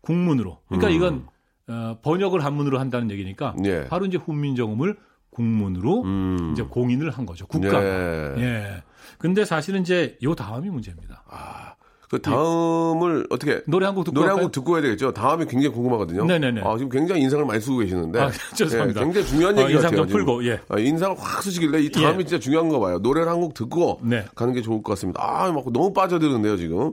국문으로. 0.00 0.60
그러니까 0.66 0.88
음. 0.88 0.94
이건 0.94 1.26
어, 1.68 1.98
번역을 2.02 2.44
한문으로 2.44 2.78
한다는 2.80 3.10
얘기니까 3.10 3.54
예. 3.64 3.86
바로 3.88 4.04
이제 4.06 4.16
훈민정음을 4.18 4.96
국문으로 5.32 6.02
음. 6.02 6.50
이제 6.52 6.62
공인을 6.62 7.10
한 7.10 7.26
거죠. 7.26 7.46
국가. 7.46 7.82
예. 7.82 8.34
예. 8.38 8.82
근데 9.18 9.44
사실은 9.44 9.80
이제 9.80 10.16
요 10.22 10.34
다음이 10.34 10.70
문제입니다. 10.70 11.24
그 12.12 12.20
다음을 12.20 13.26
어떻게 13.30 13.62
노래 13.66 13.86
한 13.86 13.94
곡 13.94 14.04
듣고 14.04 14.14
노래 14.20 14.28
한? 14.32 14.38
곡 14.42 14.52
듣고 14.52 14.74
해야 14.74 14.82
되겠죠. 14.82 15.12
다음이 15.12 15.46
굉장히 15.46 15.74
궁금하거든요. 15.74 16.26
네네네. 16.26 16.60
아, 16.62 16.76
지금 16.76 16.90
굉장히 16.90 17.22
인상을 17.22 17.42
많이 17.46 17.58
쓰고 17.58 17.78
계시는데. 17.78 18.20
아, 18.20 18.30
죄송합니다. 18.54 19.00
예, 19.00 19.04
굉장히 19.04 19.26
중요한 19.26 19.56
어, 19.58 19.62
얘기 19.62 19.72
인상 19.72 19.90
같아요. 19.90 19.96
좀 20.02 20.06
지금. 20.08 20.24
풀고, 20.26 20.46
예. 20.46 20.60
아, 20.68 20.78
인상을 20.78 21.16
확 21.18 21.42
쓰시길래 21.42 21.80
이 21.80 21.90
다음이 21.90 22.18
예. 22.20 22.24
진짜 22.24 22.38
중요한 22.38 22.68
거 22.68 22.78
봐요. 22.80 22.98
노래를 22.98 23.28
한 23.30 23.40
곡 23.40 23.54
듣고 23.54 23.98
네. 24.02 24.26
가는 24.34 24.52
게 24.52 24.60
좋을 24.60 24.82
것 24.82 24.92
같습니다. 24.92 25.22
아, 25.24 25.50
막 25.50 25.64
너무 25.72 25.92
빠져드는데요, 25.94 26.58
지금. 26.58 26.92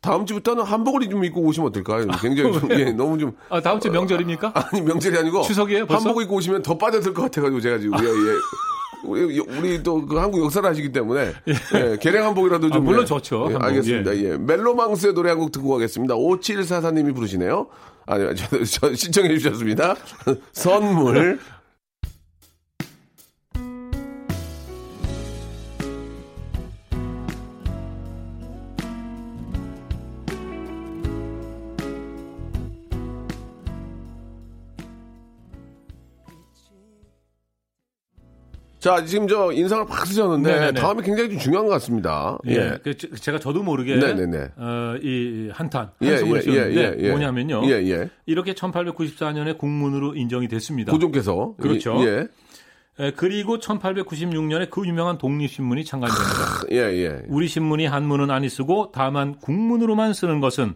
다음 0.00 0.24
주부터는 0.24 0.62
한복을 0.62 1.10
좀 1.10 1.24
입고 1.24 1.40
오시면 1.42 1.70
어떨까요? 1.70 2.06
굉장히 2.22 2.52
좀, 2.52 2.70
예, 2.70 2.92
너무 2.92 3.18
좀. 3.18 3.32
아, 3.48 3.60
다음 3.60 3.80
주 3.80 3.90
명절입니까? 3.90 4.52
아니, 4.54 4.82
명절이 4.82 5.18
아니고. 5.18 5.42
추석이에요, 5.42 5.86
벌써? 5.86 6.06
한복 6.08 6.22
입고 6.22 6.36
오시면 6.36 6.62
더 6.62 6.78
빠져들 6.78 7.12
것 7.12 7.22
같아가지고 7.22 7.60
제가 7.60 7.78
지금. 7.78 7.98
예, 7.98 8.04
예. 8.06 8.34
우리, 9.04 9.38
우리 9.40 9.82
또 9.82 10.06
그 10.06 10.16
한국 10.16 10.42
역사를 10.44 10.68
하시기 10.68 10.92
때문에 10.92 11.32
예, 11.48 11.96
개량 12.00 12.26
한복이라도 12.26 12.68
좀 12.70 12.76
아, 12.78 12.80
물론 12.80 13.02
예, 13.02 13.06
좋죠, 13.06 13.46
예, 13.48 13.52
한복. 13.54 13.64
알겠습니다. 13.64 14.16
예. 14.18 14.36
멜로망스의 14.36 15.14
노래 15.14 15.30
한 15.30 15.38
곡 15.38 15.52
듣고 15.52 15.70
가겠습니다. 15.70 16.14
5744님이 16.14 17.14
부르시네요. 17.14 17.66
아니, 18.06 18.24
저, 18.36 18.64
저 18.64 18.94
신청해 18.94 19.38
주셨습니다. 19.38 19.94
선물. 20.52 21.38
자, 38.80 39.04
지금 39.04 39.28
저 39.28 39.52
인상을 39.52 39.84
확 39.90 40.06
쓰셨는데 40.06 40.52
네네네. 40.52 40.80
다음이 40.80 41.02
굉장히 41.02 41.30
좀 41.30 41.38
중요한 41.38 41.66
것 41.66 41.72
같습니다. 41.74 42.38
예. 42.48 42.52
예. 42.54 42.78
그 42.82 42.96
제- 42.96 43.10
제가 43.10 43.38
저도 43.38 43.62
모르게 43.62 43.96
네네네. 43.96 44.38
어, 44.56 44.94
이 45.02 45.50
한탄 45.52 45.90
예, 46.00 46.08
한숨을 46.10 46.38
예, 46.38 46.40
쉬었는데 46.42 46.80
예, 46.80 46.96
예, 46.98 47.04
예. 47.06 47.10
뭐냐면요. 47.10 47.62
예, 47.66 47.72
예. 47.90 48.08
이렇게 48.24 48.54
1894년에 48.54 49.58
국문으로 49.58 50.14
인정이 50.16 50.48
됐습니다. 50.48 50.92
고종께서. 50.92 51.54
그렇죠. 51.60 51.96
예. 52.06 52.26
예, 53.00 53.12
그리고 53.16 53.58
1896년에 53.58 54.70
그 54.70 54.86
유명한 54.86 55.18
독립신문이 55.18 55.84
창간이 55.84 56.12
됩니다. 56.12 56.62
예, 56.72 56.76
예. 57.04 57.22
우리 57.28 57.48
신문이 57.48 57.84
한문은 57.86 58.30
아니 58.30 58.48
쓰고 58.48 58.92
다만 58.94 59.36
국문으로만 59.40 60.14
쓰는 60.14 60.40
것은 60.40 60.74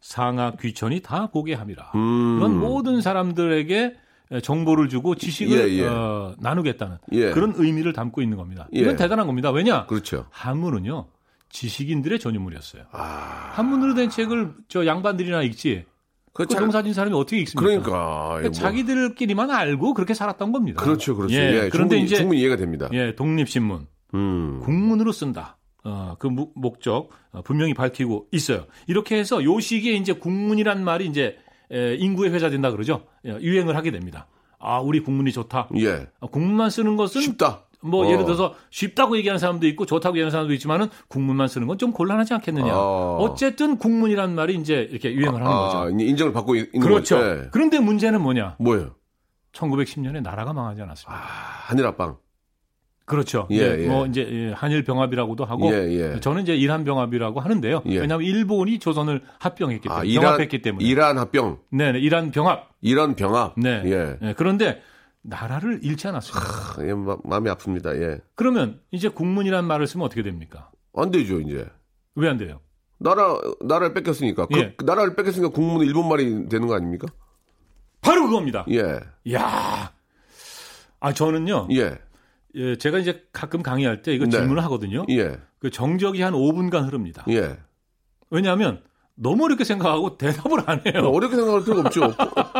상하 0.00 0.52
귀천이 0.60 1.00
다 1.00 1.28
보게 1.32 1.54
함이라. 1.54 1.92
음. 1.96 2.36
이런 2.38 2.58
모든 2.58 3.00
사람들에게 3.00 3.96
정보를 4.42 4.88
주고 4.88 5.16
지식을 5.16 5.70
예, 5.72 5.78
예. 5.78 5.86
어, 5.86 6.34
나누겠다는 6.38 6.98
예. 7.12 7.30
그런 7.32 7.52
의미를 7.56 7.92
담고 7.92 8.22
있는 8.22 8.36
겁니다. 8.36 8.68
예. 8.74 8.80
이건 8.80 8.96
대단한 8.96 9.26
겁니다. 9.26 9.50
왜냐? 9.50 9.86
그렇죠. 9.86 10.26
한문은요 10.30 11.06
지식인들의 11.48 12.20
전유물이었어요. 12.20 12.84
아. 12.92 13.50
한문으로 13.54 13.94
된 13.94 14.08
책을 14.08 14.52
저 14.68 14.86
양반들이나 14.86 15.42
읽지. 15.42 15.84
그그 16.32 16.54
참- 16.54 16.62
농사진 16.62 16.92
사람이 16.94 17.12
어떻게 17.16 17.38
읽습니까? 17.38 17.60
그러니까. 17.66 17.90
그러니까 18.36 18.42
뭐. 18.42 18.50
자기들끼리만 18.52 19.50
알고 19.50 19.94
그렇게 19.94 20.14
살았던 20.14 20.52
겁니다. 20.52 20.80
그렇죠, 20.80 21.16
그렇죠. 21.16 21.34
예, 21.34 21.38
예, 21.64 21.68
그런데 21.70 21.96
충분히, 21.96 22.02
이제 22.04 22.16
충분히 22.16 22.40
이해가 22.40 22.54
됩니다. 22.54 22.88
예, 22.92 23.16
독립신문 23.16 23.86
음. 24.14 24.60
국문으로 24.62 25.10
쓴다. 25.10 25.56
어, 25.82 26.14
그 26.20 26.28
무- 26.28 26.52
목적 26.54 27.08
어, 27.32 27.42
분명히 27.42 27.74
밝히고 27.74 28.28
있어요. 28.30 28.66
이렇게 28.86 29.18
해서 29.18 29.42
요 29.42 29.58
시기에 29.58 29.94
이제 29.94 30.12
국문이란 30.12 30.84
말이 30.84 31.06
이제 31.06 31.24
에, 31.24 31.36
인구에 31.70 32.30
회자된다 32.30 32.70
그러죠. 32.70 33.02
예, 33.26 33.30
유행을 33.40 33.76
하게 33.76 33.90
됩니다. 33.90 34.26
아, 34.58 34.80
우리 34.80 35.00
국문이 35.00 35.32
좋다. 35.32 35.68
예. 35.78 36.06
어, 36.20 36.26
국문만 36.26 36.70
쓰는 36.70 36.96
것은 36.96 37.20
쉽다. 37.22 37.64
뭐 37.82 38.04
어. 38.06 38.10
예를 38.10 38.24
들어서 38.26 38.54
쉽다고 38.68 39.16
얘기하는 39.16 39.38
사람도 39.38 39.66
있고 39.68 39.86
좋다고 39.86 40.16
얘기하는 40.16 40.30
사람도 40.30 40.52
있지만은 40.52 40.88
국문만 41.08 41.48
쓰는 41.48 41.66
건 41.66 41.78
좀 41.78 41.92
곤란하지 41.92 42.34
않겠느냐. 42.34 42.72
어. 42.74 43.16
어쨌든 43.20 43.78
국문이란 43.78 44.34
말이 44.34 44.54
이제 44.56 44.86
이렇게 44.90 45.14
유행을 45.14 45.40
하는 45.42 45.46
아, 45.50 45.84
거죠. 45.84 45.98
인정을 45.98 46.32
받고 46.34 46.56
있- 46.56 46.74
있는 46.74 46.86
그렇죠. 46.86 47.16
거죠. 47.16 47.26
예. 47.44 47.48
그런데 47.52 47.78
문제는 47.78 48.20
뭐냐? 48.20 48.56
뭐예요? 48.58 48.94
1910년에 49.52 50.20
나라가 50.22 50.52
망하지 50.52 50.82
않았습니까? 50.82 51.14
아, 51.14 51.18
한일 51.68 51.86
합방. 51.86 52.18
그렇죠. 53.10 53.48
예, 53.50 53.56
예, 53.56 53.82
예. 53.82 53.88
뭐 53.88 54.06
이제 54.06 54.20
예, 54.30 54.52
한일 54.52 54.84
병합이라고도 54.84 55.44
하고 55.44 55.66
예, 55.72 56.14
예. 56.14 56.20
저는 56.20 56.42
이제 56.42 56.54
이란 56.54 56.84
병합이라고 56.84 57.40
하는데요. 57.40 57.82
예. 57.86 57.98
왜냐하면 57.98 58.24
일본이 58.24 58.78
조선을 58.78 59.22
합병했기 59.40 59.88
때문에 59.88 60.00
아, 60.00 60.04
이란, 60.04 60.22
병합했기 60.22 60.62
때문에. 60.62 60.84
이란 60.84 61.18
합병. 61.18 61.58
네, 61.70 61.90
네, 61.90 61.98
이란 61.98 62.30
병합. 62.30 62.70
이란 62.80 63.16
병합. 63.16 63.54
네. 63.56 63.82
예. 63.84 64.16
예, 64.22 64.34
그런데 64.36 64.80
나라를 65.22 65.80
잃지 65.82 66.06
않았습니다. 66.06 66.46
아, 66.80 66.86
예, 66.86 66.94
마, 66.94 67.16
마음이 67.24 67.50
아픕니다. 67.50 68.00
예. 68.00 68.18
그러면 68.36 68.78
이제 68.92 69.08
국문이란 69.08 69.64
말을 69.64 69.88
쓰면 69.88 70.06
어떻게 70.06 70.22
됩니까? 70.22 70.70
안 70.96 71.10
되죠, 71.10 71.40
이제. 71.40 71.66
왜 72.14 72.28
안 72.28 72.38
돼요? 72.38 72.60
나라, 72.98 73.36
나라를 73.60 73.92
뺏겼으니까. 73.94 74.46
그, 74.46 74.58
예. 74.58 74.74
그 74.76 74.84
나라를 74.84 75.16
뺏겼으니까 75.16 75.52
국문은 75.52 75.84
일본 75.84 76.08
말이 76.08 76.48
되는 76.48 76.68
거 76.68 76.74
아닙니까? 76.76 77.08
바로 78.02 78.26
그겁니다. 78.26 78.64
예. 78.70 79.00
야. 79.34 79.92
아, 81.00 81.12
저는요. 81.12 81.66
예. 81.72 81.98
예, 82.56 82.76
제가 82.76 82.98
이제 82.98 83.22
가끔 83.32 83.62
강의할 83.62 84.02
때 84.02 84.12
이거 84.14 84.24
네. 84.24 84.32
질문을 84.32 84.62
하거든요. 84.64 85.04
예. 85.10 85.38
그 85.58 85.70
정적이 85.70 86.22
한 86.22 86.32
5분간 86.34 86.86
흐릅니다. 86.86 87.24
예. 87.28 87.58
왜냐하면 88.30 88.82
너무 89.14 89.44
어렵게 89.44 89.64
생각하고 89.64 90.16
대답을 90.16 90.62
안 90.66 90.80
해요. 90.86 91.10
어렵게 91.12 91.36
생각할 91.36 91.62
필요가 91.62 91.82
없죠. 91.82 92.00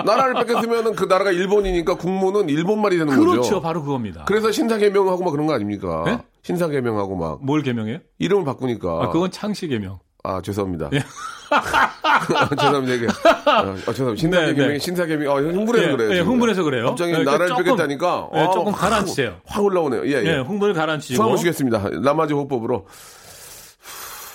나라를 0.05 0.35
뺏겼으면 0.44 0.94
그 0.94 1.05
나라가 1.05 1.31
일본이니까 1.33 1.96
국문은 1.96 2.48
일본말이 2.50 2.98
되는 2.98 3.14
그렇죠. 3.18 3.40
거죠. 3.40 3.61
바로 3.62 3.83
그겁니다. 3.83 4.24
그래서 4.26 4.53
신사개명하고 4.53 5.24
막 5.24 5.31
그런 5.31 5.46
거 5.46 5.55
아닙니까? 5.55 6.03
네? 6.05 6.18
신사개명하고 6.42 7.16
막 7.16 7.38
뭘 7.42 7.62
개명해요? 7.62 7.98
이름을 8.18 8.44
바꾸니까. 8.44 9.05
아, 9.05 9.09
그건 9.11 9.31
창씨 9.31 9.68
개명. 9.68 10.00
아, 10.22 10.40
죄송합니다. 10.42 10.90
예. 10.92 11.02
죄송합니다. 12.56 12.94
이게. 12.94 13.06
아, 13.46 13.74
죄송합니다. 13.92 14.16
신사개명이 14.20 14.54
네, 14.56 14.68
네. 14.74 14.78
신사개명이 14.78 15.28
아, 15.30 15.35
흥분해서 15.50 15.88
예, 15.92 15.96
그래요. 15.96 16.12
예. 16.16 16.20
흥분해서 16.20 16.62
그래요. 16.62 16.87
갑자기 16.87 17.12
예, 17.12 17.18
나라를 17.22 17.48
조금, 17.48 17.64
뺏겼다니까. 17.64 18.28
예, 18.35 18.38
아, 18.40 18.50
조금 18.50 18.72
확- 18.72 18.80
가라앉히세요. 18.80 19.37
확 19.46 19.64
올라오네요. 19.64 20.06
예, 20.06 20.22
예. 20.22 20.26
예, 20.26 20.37
흥분을 20.38 20.74
가라앉히고. 20.74 21.16
수함을 21.16 21.38
쉬겠습니다. 21.38 21.90
남아지 22.02 22.35
호법으로. 22.35 22.87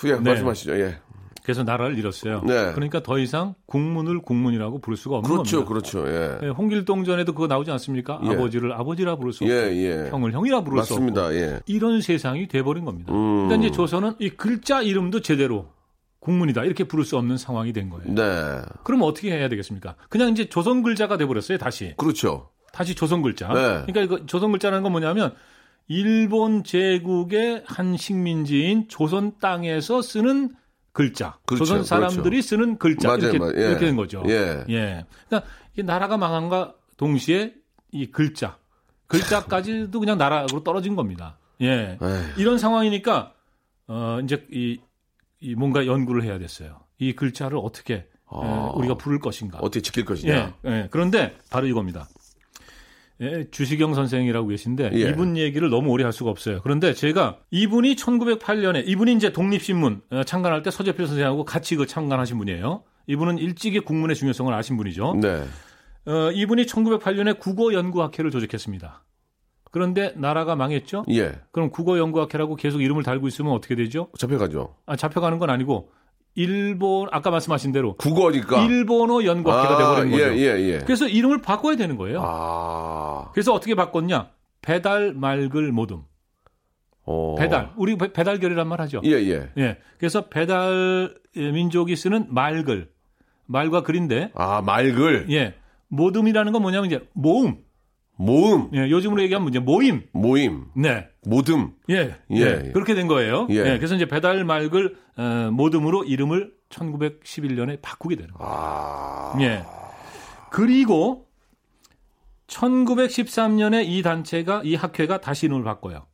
예, 0.04 0.12
네. 0.12 0.20
말씀하시죠. 0.20 0.78
예. 0.80 0.98
그래서 1.42 1.62
나라를 1.62 1.96
잃었어요. 1.96 2.42
네. 2.44 2.72
그러니까 2.74 3.04
더 3.04 3.20
이상 3.20 3.54
국문을 3.66 4.20
국문이라고 4.20 4.80
부를 4.80 4.96
수가 4.96 5.18
없는 5.18 5.30
그렇죠, 5.30 5.64
겁니다. 5.64 5.68
그렇죠. 6.02 6.08
예. 6.10 6.38
예, 6.42 6.48
홍길동전에도 6.50 7.34
그거 7.34 7.46
나오지 7.46 7.70
않습니까? 7.70 8.18
예. 8.24 8.30
아버지를 8.30 8.72
아버지라 8.72 9.14
부를 9.14 9.32
수 9.32 9.44
예, 9.44 9.60
없고 9.60 9.76
예. 9.76 10.08
형을 10.10 10.32
형이라 10.32 10.62
부를 10.64 10.82
수 10.82 10.94
없고 10.94 11.04
맞습니다. 11.04 11.32
예. 11.34 11.60
이런 11.66 12.00
세상이 12.00 12.48
돼버린 12.48 12.84
겁니다. 12.84 13.12
음. 13.14 13.46
그러니까 13.46 13.64
이제 13.68 13.70
조선은 13.76 14.14
이 14.18 14.30
글자 14.30 14.82
이름도 14.82 15.20
제대로 15.20 15.66
국문이다 16.26 16.64
이렇게 16.64 16.82
부를 16.82 17.04
수 17.04 17.16
없는 17.16 17.38
상황이 17.38 17.72
된 17.72 17.88
거예요. 17.88 18.12
네. 18.12 18.60
그럼 18.82 19.02
어떻게 19.02 19.30
해야 19.30 19.48
되겠습니까? 19.48 19.94
그냥 20.08 20.30
이제 20.30 20.48
조선 20.48 20.82
글자가 20.82 21.16
돼버렸어요. 21.16 21.56
다시 21.56 21.94
그렇죠. 21.96 22.50
다시 22.72 22.96
조선 22.96 23.22
글자. 23.22 23.46
네. 23.48 23.84
그러니까 23.86 24.00
이거 24.02 24.26
조선 24.26 24.50
글자라는 24.50 24.82
건 24.82 24.90
뭐냐면 24.90 25.34
일본 25.86 26.64
제국의 26.64 27.62
한 27.64 27.96
식민지인 27.96 28.88
조선 28.88 29.38
땅에서 29.38 30.02
쓰는 30.02 30.50
글자. 30.92 31.38
그렇죠, 31.46 31.64
조선 31.64 31.84
사람들이 31.84 32.22
그렇죠. 32.30 32.48
쓰는 32.48 32.78
글자 32.78 33.08
맞아요, 33.08 33.20
이렇게, 33.20 33.38
맞아요. 33.38 33.52
예. 33.56 33.68
이렇게 33.68 33.86
된 33.86 33.94
거죠. 33.94 34.24
예. 34.26 34.64
그러니까 34.66 35.48
이 35.78 35.82
나라가 35.84 36.16
망한과 36.16 36.74
동시에 36.96 37.54
이 37.92 38.06
글자, 38.06 38.58
글자까지도 39.06 40.00
그냥 40.00 40.18
나라로 40.18 40.64
떨어진 40.64 40.96
겁니다. 40.96 41.38
예. 41.60 41.98
에이. 42.02 42.22
이런 42.36 42.58
상황이니까 42.58 43.32
어 43.86 44.18
이제 44.24 44.44
이, 44.50 44.80
이 45.40 45.54
뭔가 45.54 45.86
연구를 45.86 46.22
해야 46.22 46.38
됐어요. 46.38 46.80
이 46.98 47.12
글자를 47.12 47.58
어떻게 47.58 48.06
아. 48.28 48.72
에, 48.74 48.78
우리가 48.78 48.94
부를 48.96 49.18
것인가. 49.18 49.58
어떻게 49.60 49.80
지킬 49.82 50.04
것이냐. 50.04 50.54
예, 50.64 50.70
예. 50.70 50.88
그런데 50.90 51.36
바로 51.50 51.66
이겁니다. 51.66 52.08
예, 53.20 53.46
주시경 53.50 53.94
선생이라고 53.94 54.48
계신데 54.48 54.90
예. 54.92 55.10
이분 55.10 55.36
얘기를 55.36 55.70
너무 55.70 55.90
오래 55.90 56.04
할 56.04 56.12
수가 56.12 56.30
없어요. 56.30 56.60
그런데 56.62 56.92
제가 56.92 57.38
이분이 57.50 57.96
1908년에 57.96 58.86
이분이 58.86 59.14
이제 59.14 59.32
독립신문 59.32 60.02
어, 60.10 60.24
창간할 60.24 60.62
때 60.62 60.70
서재필 60.70 61.06
선생하고 61.06 61.44
같이 61.44 61.76
그 61.76 61.86
창간하신 61.86 62.36
분이에요. 62.38 62.82
이분은 63.06 63.38
일찍이 63.38 63.80
국문의 63.80 64.16
중요성을 64.16 64.52
아신 64.52 64.76
분이죠. 64.76 65.14
네. 65.22 65.44
어, 66.06 66.30
이분이 66.32 66.66
1908년에 66.66 67.38
국어연구학회를 67.38 68.30
조직했습니다. 68.30 69.02
그런데 69.76 70.14
나라가 70.16 70.56
망했죠. 70.56 71.04
예. 71.10 71.32
그럼 71.52 71.68
국어연구학회라고 71.68 72.56
계속 72.56 72.80
이름을 72.80 73.02
달고 73.02 73.28
있으면 73.28 73.52
어떻게 73.52 73.74
되죠? 73.74 74.08
잡혀가죠. 74.16 74.74
아, 74.86 74.96
잡혀가는 74.96 75.38
건 75.38 75.50
아니고 75.50 75.90
일본 76.34 77.08
아까 77.12 77.30
말씀하신 77.30 77.72
대로 77.72 77.92
국어니까. 77.98 78.64
일본어 78.64 79.22
연구학회가 79.22 79.74
아, 79.74 79.76
돼버린 79.96 80.12
거죠. 80.12 80.34
예, 80.34 80.38
예, 80.38 80.60
예. 80.72 80.78
그래서 80.78 81.06
이름을 81.06 81.42
바꿔야 81.42 81.76
되는 81.76 81.98
거예요. 81.98 82.22
아. 82.24 83.30
그래서 83.34 83.52
어떻게 83.52 83.74
바꿨냐? 83.74 84.30
배달 84.62 85.12
말글 85.12 85.72
모둠. 85.72 86.04
어. 87.04 87.34
배달. 87.38 87.70
우리 87.76 87.98
배- 87.98 88.14
배달결이란 88.14 88.66
말 88.68 88.80
하죠. 88.80 89.02
예, 89.04 89.10
예. 89.10 89.50
예. 89.58 89.76
그래서 89.98 90.22
배달 90.30 91.14
민족이 91.34 91.96
쓰는 91.96 92.28
말글. 92.30 92.88
말과 93.44 93.82
글인데 93.82 94.30
아, 94.34 94.62
말글. 94.62 95.26
예. 95.32 95.52
모둠이라는 95.88 96.52
건 96.52 96.62
뭐냐면 96.62 96.86
이제 96.86 97.06
모음. 97.12 97.58
모음. 98.16 98.70
예, 98.74 98.90
요즘으로 98.90 99.22
얘기하면 99.22 99.48
이제 99.48 99.58
모임. 99.58 100.06
모임. 100.12 100.66
네. 100.74 101.08
모듬. 101.24 101.72
예, 101.90 102.16
예. 102.30 102.36
예, 102.36 102.70
그렇게 102.72 102.94
된 102.94 103.06
거예요. 103.06 103.46
예. 103.50 103.56
예. 103.56 103.76
그래서 103.76 103.94
이제 103.94 104.06
배달 104.06 104.44
말글 104.44 104.96
어, 105.16 105.50
모듬으로 105.52 106.04
이름을 106.04 106.52
1911년에 106.70 107.80
바꾸게 107.82 108.16
되는 108.16 108.32
거예요. 108.32 108.52
아. 108.52 109.36
예. 109.40 109.62
그리고 110.50 111.26
1913년에 112.46 113.84
이 113.86 114.02
단체가 114.02 114.62
이 114.64 114.74
학회가 114.74 115.20
다시 115.20 115.46
이름을 115.46 115.64
바꿔요. 115.64 116.06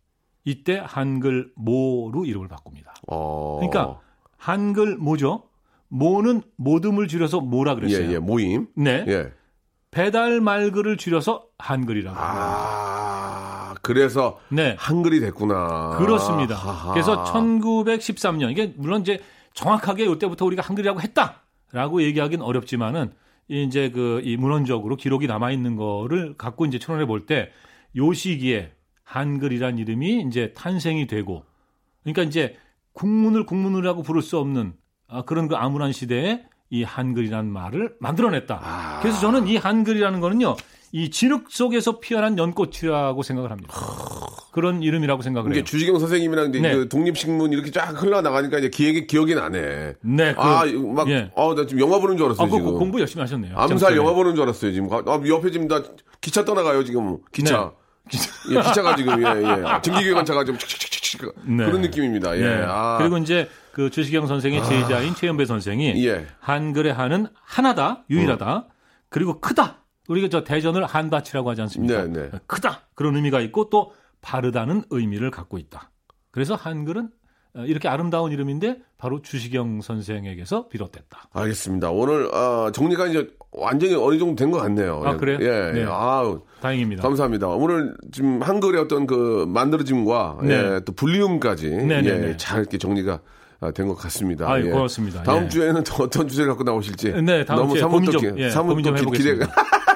이때 0.45 0.83
한글 0.85 1.53
모로 1.55 2.25
이름을 2.25 2.49
바꿉니다. 2.49 2.95
어. 3.07 3.59
그러니까 3.61 4.01
한글 4.37 4.97
모죠. 4.97 5.45
모는 5.89 6.43
모듬을 6.57 7.07
줄여서 7.07 7.41
모라 7.41 7.73
예, 7.73 7.75
그랬어요. 7.77 8.13
예. 8.13 8.19
모임. 8.19 8.67
네. 8.75 9.05
예. 9.07 9.33
배달 9.97 10.41
말글을 10.41 10.97
줄여서 10.97 11.45
한글이라고. 11.59 12.17
아. 12.19 13.75
그래서 13.83 14.41
네. 14.49 14.75
한글이 14.79 15.21
됐구나. 15.21 15.99
그렇습니다. 15.99 16.55
하하. 16.57 16.93
그래서 16.93 17.23
1913년 17.25 18.51
이게 18.51 18.73
물론 18.77 19.03
이제 19.03 19.21
정확하게 19.55 20.07
이때부터 20.07 20.47
우리가 20.47 20.63
한글이라고 20.63 21.01
했다라고 21.03 22.03
얘기하기는 22.03 22.43
어렵지만은 22.45 23.13
이제 23.49 23.91
그 23.91 24.23
이 24.25 24.37
문헌적으로 24.37 24.97
기록이 24.97 25.27
남아 25.27 25.51
있는 25.51 25.77
거를 25.77 26.37
갖고 26.39 26.65
이제 26.65 26.79
추론해 26.79 27.07
볼 27.07 27.27
때 27.27 27.51
요 27.95 28.15
시기에 28.15 28.73
한글이란 29.05 29.77
이름이 29.77 30.23
이제 30.27 30.55
탄생이 30.55 31.07
되고 31.07 31.45
그러니까 32.03 32.23
이제 32.23 32.57
국문을 32.95 33.45
국문이라고 33.45 34.03
부를 34.03 34.23
수 34.23 34.39
없는 34.39 34.73
아, 35.09 35.21
그런 35.23 35.47
그 35.49 35.57
암울한 35.57 35.93
시대에 35.93 36.43
이 36.73 36.85
한글이란 36.85 37.53
말을 37.53 37.97
만들어냈다. 38.01 38.61
아. 38.65 39.01
그래서 39.03 39.21
저는 39.21 39.47
이 39.47 39.59
한글이라는 39.59 40.21
거는요, 40.21 40.57
이 40.91 41.11
진흙 41.11 41.51
속에서 41.51 42.01
피어난 42.01 42.39
연꽃이라고 42.39 43.23
생각을 43.23 43.51
합니다. 43.51 43.75
그런 44.53 44.83
이름이라고 44.83 45.21
생각을 45.21 45.51
이게 45.51 45.59
해요. 45.59 45.65
주지경 45.65 45.99
선생님이랑 45.99 46.51
네. 46.53 46.75
그 46.75 46.89
독립신문 46.89 47.53
이렇게 47.53 47.71
쫙 47.71 47.91
흘러나가니까 48.03 48.59
이제 48.59 48.71
기억이, 48.71 49.07
기억이 49.07 49.35
나네. 49.35 49.97
네, 50.01 50.35
그, 50.35 50.41
아, 50.41 50.65
막, 50.95 51.09
예. 51.11 51.31
어, 51.35 51.55
나 51.55 51.67
지금 51.67 51.83
영화 51.83 51.99
보는 51.99 52.17
줄 52.17 52.27
알았어요, 52.27 52.47
아, 52.47 52.51
그 52.51 52.57
지금. 52.57 52.79
공부 52.79 52.99
열심히 53.01 53.21
하셨네요. 53.21 53.55
암살. 53.55 53.95
영화 53.95 54.15
보는 54.15 54.35
줄 54.35 54.45
알았어요, 54.45 54.73
지금. 54.73 54.89
아, 54.91 55.21
옆에 55.27 55.51
지금 55.51 55.69
나 55.69 55.83
기차 56.23 56.43
떠나가요, 56.43 56.85
지금. 56.85 57.19
기차. 57.33 57.73
예, 58.51 58.61
기차가 58.63 58.97
지금, 58.97 59.23
예, 59.23 59.27
예. 59.27 59.81
증기기관차가 59.83 60.45
지금 60.45 60.59
칙칙칙칙 60.59 61.23
네. 61.45 61.65
그런 61.65 61.81
느낌입니다, 61.83 62.37
예. 62.37 62.41
네. 62.41 62.65
아. 62.67 62.99
그리고 62.99 63.19
이제 63.19 63.49
그 63.73 63.91
주시경 63.91 64.27
선생의 64.27 64.65
제자인 64.65 65.15
최연배 65.15 65.47
선생이 65.47 66.05
예. 66.07 66.27
한글의 66.41 66.93
한은 66.93 67.29
하나다, 67.43 68.05
유일하다, 68.11 68.67
그리고 69.09 69.41
크다. 69.41 69.85
우리가 70.09 70.29
저 70.29 70.43
대전을 70.43 70.85
한다치라고 70.85 71.51
하지 71.51 71.63
않습니까? 71.63 72.05
네, 72.07 72.23
네. 72.23 72.31
크다 72.47 72.89
그런 72.95 73.15
의미가 73.17 73.41
있고 73.41 73.71
또 73.71 73.93
바르다는 74.21 74.85
의미를 74.91 75.31
갖고 75.31 75.59
있다. 75.59 75.91
그래서 76.31 76.55
한글은 76.55 77.09
어, 77.55 77.65
이렇게 77.67 77.89
아름다운 77.89 78.33
이름인데 78.33 78.79
바로 78.99 79.21
주시경 79.21 79.81
선생에게서 79.83 80.69
비롯됐다. 80.69 81.29
알겠습니다. 81.33 81.91
오늘, 81.91 82.31
아, 82.35 82.71
정리가 82.73 83.09
이제 83.09 83.29
완전히 83.53 83.95
어느 83.95 84.19
정도 84.19 84.35
된 84.35 84.51
것 84.51 84.59
같네요. 84.59 85.03
아, 85.05 85.17
그래요? 85.17 85.39
예, 85.41 85.73
네. 85.73 85.81
예. 85.81 85.85
아우. 85.89 86.41
다행입니다. 86.61 87.03
감사합니다. 87.03 87.49
오늘 87.49 87.95
지금 88.13 88.41
한글의 88.43 88.81
어떤 88.81 89.07
그 89.07 89.45
만들어짐과 89.49 90.39
네. 90.43 90.55
예, 90.55 90.81
또 90.85 90.93
불리움까지 90.93 91.69
네, 91.71 92.01
네, 92.03 92.09
예, 92.09 92.19
네. 92.19 92.37
잘 92.37 92.61
이렇게 92.61 92.79
정리가 92.79 93.21
된 93.75 93.87
것 93.89 93.95
같습니다. 93.97 94.51
아유, 94.51 94.67
예. 94.67 94.71
고맙습니다. 94.71 95.23
다음 95.23 95.45
예. 95.45 95.49
주에는 95.49 95.85
또 95.85 96.05
어떤 96.05 96.27
주제를 96.29 96.51
갖고 96.51 96.65
나오실지 96.65 97.13
네, 97.23 97.45
다음 97.45 97.59
너무 97.61 97.73
주에 97.75 97.81
사뭇 97.81 98.05
또 98.07 98.13
좀, 98.13 98.21
기- 98.35 98.43
예, 98.43 98.51
사뭇 98.51 98.83
좀또 98.83 99.11
기- 99.11 99.19
기대가 99.19 99.47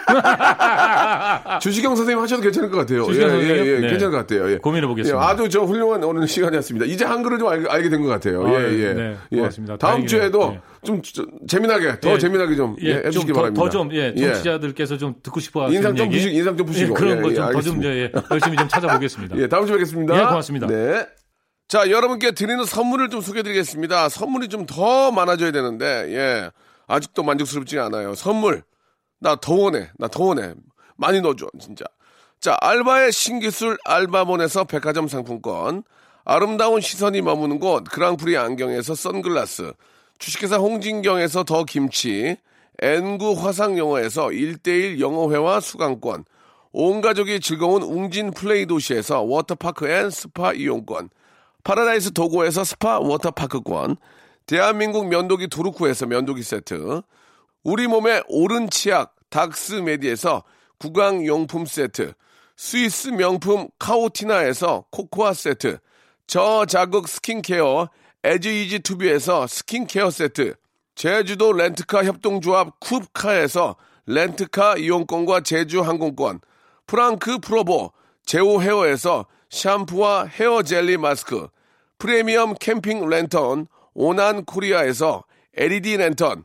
주시경 1.60 1.96
선생님 1.96 2.22
하셔도 2.22 2.42
괜찮을 2.42 2.70
것 2.70 2.78
같아요. 2.78 3.04
예, 3.06 3.16
예, 3.16 3.20
선생님? 3.20 3.48
예, 3.66 3.80
네. 3.80 3.88
괜찮을 3.88 4.10
것 4.10 4.16
같아요. 4.18 4.50
예. 4.52 4.58
고민해 4.58 4.86
보겠습니다. 4.86 5.20
예, 5.22 5.26
아주 5.26 5.48
저 5.48 5.62
훌륭한 5.62 6.02
오늘 6.04 6.26
시간이었습니다. 6.28 6.86
이제 6.86 7.04
한글을 7.04 7.38
좀 7.38 7.48
알, 7.48 7.66
알게 7.68 7.88
된 7.88 8.02
것 8.02 8.08
같아요. 8.08 8.46
아, 8.46 8.52
예, 8.52 8.72
예. 8.78 8.92
네, 8.94 9.16
예. 9.32 9.36
고맙습니다. 9.36 9.76
다음 9.76 9.90
다행이네요. 10.06 10.08
주에도 10.08 10.52
예. 10.54 10.60
좀, 10.86 11.02
좀 11.02 11.26
재미나게 11.48 12.00
더 12.00 12.12
예, 12.12 12.18
재미나게 12.18 12.54
좀 12.56 12.76
예, 12.80 12.94
좀 12.94 13.06
해주시기 13.06 13.32
더, 13.32 13.38
바랍니다. 13.40 13.62
더 13.64 13.68
좀, 13.70 13.92
예, 13.92 14.12
예. 14.16 14.26
정치자들께서 14.26 14.96
좀 14.98 15.14
듣고 15.22 15.40
싶어 15.40 15.68
인상 15.70 15.96
좀 15.96 16.06
얘기. 16.06 16.16
부시고, 16.16 16.34
인상 16.36 16.56
좀 16.56 16.66
부시고. 16.66 16.90
예, 16.90 16.94
그런 16.94 17.18
예, 17.18 17.22
거 17.22 17.30
예, 17.30 17.34
좀더좀 17.34 17.48
알겠습니다. 17.48 17.88
예, 17.88 18.12
열심히 18.30 18.56
좀 18.56 18.68
찾아보겠습니다. 18.68 19.36
예, 19.38 19.48
다음 19.48 19.66
주에 19.66 19.74
뵙겠습니다. 19.76 20.14
예, 20.16 20.24
고맙습니다. 20.24 20.66
네. 20.68 21.06
자, 21.68 21.90
여러분께 21.90 22.30
드리는 22.30 22.64
선물을 22.64 23.08
좀 23.10 23.20
소개해 23.20 23.42
드리겠습니다. 23.42 24.08
선물이 24.08 24.48
좀 24.48 24.66
더 24.66 25.10
많아져야 25.10 25.50
되는데, 25.50 26.06
예. 26.10 26.50
아직도 26.86 27.24
만족스럽지 27.24 27.78
않아요. 27.80 28.14
선물. 28.14 28.62
나 29.20 29.36
더 29.36 29.54
원해. 29.54 29.90
나 29.98 30.08
더 30.08 30.24
원해. 30.24 30.54
많이 30.96 31.20
넣어줘, 31.20 31.48
진짜. 31.60 31.84
자, 32.40 32.56
알바의 32.60 33.12
신기술 33.12 33.78
알바몬에서 33.84 34.64
백화점 34.64 35.08
상품권. 35.08 35.82
아름다운 36.24 36.80
시선이 36.80 37.22
머무는 37.22 37.58
곳 37.58 37.84
그랑프리 37.84 38.36
안경에서 38.36 38.94
선글라스. 38.94 39.72
주식회사 40.18 40.56
홍진경에서 40.56 41.44
더 41.44 41.64
김치. 41.64 42.36
엔구 42.82 43.32
화상영어에서 43.38 44.26
1대1 44.28 45.00
영어회화 45.00 45.60
수강권. 45.60 46.24
온 46.78 47.00
가족이 47.00 47.40
즐거운 47.40 47.82
웅진 47.82 48.32
플레이 48.32 48.66
도시에서 48.66 49.22
워터파크 49.22 49.88
and 49.88 50.10
스파 50.10 50.52
이용권, 50.52 51.08
파라다이스 51.64 52.12
도고에서 52.12 52.64
스파 52.64 52.98
워터파크권, 52.98 53.96
대한민국 54.44 55.08
면도기 55.08 55.48
도루코에서 55.48 56.04
면도기 56.04 56.42
세트, 56.42 57.00
우리 57.68 57.88
몸의 57.88 58.22
오른 58.28 58.70
치약 58.70 59.16
닥스메디에서 59.28 60.44
구강용품 60.78 61.66
세트, 61.66 62.12
스위스 62.56 63.08
명품 63.08 63.66
카오티나에서 63.80 64.84
코코아 64.92 65.34
세트, 65.34 65.78
저자극 66.28 67.08
스킨케어 67.08 67.88
에즈이지 68.22 68.78
투비에서 68.78 69.48
스킨케어 69.48 70.12
세트, 70.12 70.54
제주도 70.94 71.52
렌트카 71.52 72.04
협동조합 72.04 72.78
쿱카에서 72.78 73.74
렌트카 74.06 74.76
이용권과 74.76 75.40
제주 75.40 75.80
항공권, 75.80 76.38
프랑크 76.86 77.40
프로보 77.40 77.90
제오 78.24 78.62
헤어에서 78.62 79.26
샴푸와 79.50 80.26
헤어 80.26 80.62
젤리 80.62 80.98
마스크, 80.98 81.48
프리미엄 81.98 82.54
캠핑 82.54 83.08
랜턴 83.08 83.66
오난 83.92 84.44
코리아에서 84.44 85.24
LED 85.56 85.96
랜턴, 85.96 86.44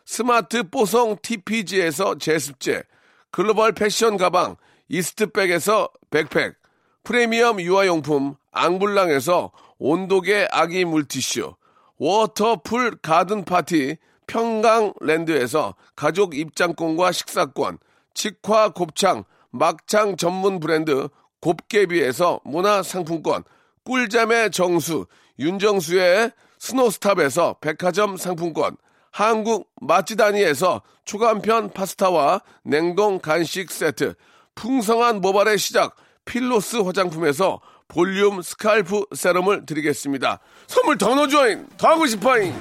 스마트 0.13 0.63
뽀송 0.63 1.15
TPG에서 1.21 2.17
제습제, 2.17 2.83
글로벌 3.31 3.71
패션 3.71 4.17
가방 4.17 4.57
이스트팩에서 4.89 5.87
백팩, 6.09 6.57
프리미엄 7.05 7.61
유아용품 7.61 8.35
앙블랑에서 8.51 9.53
온도계 9.79 10.49
아기 10.51 10.83
물티슈, 10.83 11.55
워터풀 11.97 12.97
가든 13.01 13.45
파티 13.45 13.95
평강랜드에서 14.27 15.75
가족 15.95 16.35
입장권과 16.35 17.13
식사권, 17.13 17.77
직화 18.13 18.73
곱창 18.73 19.23
막창 19.49 20.17
전문 20.17 20.59
브랜드 20.59 21.07
곱개비에서 21.39 22.41
문화상품권, 22.43 23.45
꿀잠의 23.85 24.51
정수 24.51 25.05
윤정수의 25.39 26.33
스노스탑에서 26.59 27.59
백화점 27.61 28.17
상품권, 28.17 28.75
한국 29.11 29.69
맛지다니에서 29.81 30.81
초간편 31.05 31.69
파스타와 31.69 32.41
냉동 32.63 33.19
간식 33.19 33.71
세트, 33.71 34.15
풍성한 34.55 35.21
모발의 35.21 35.57
시작 35.57 35.95
필로스 36.25 36.77
화장품에서 36.77 37.59
볼륨 37.87 38.41
스칼프 38.41 39.07
세럼을 39.15 39.65
드리겠습니다. 39.65 40.39
선물 40.67 40.97
더 40.97 41.13
넣어줘잉! 41.13 41.67
더 41.77 41.89
하고 41.89 42.07
싶어잉! 42.07 42.53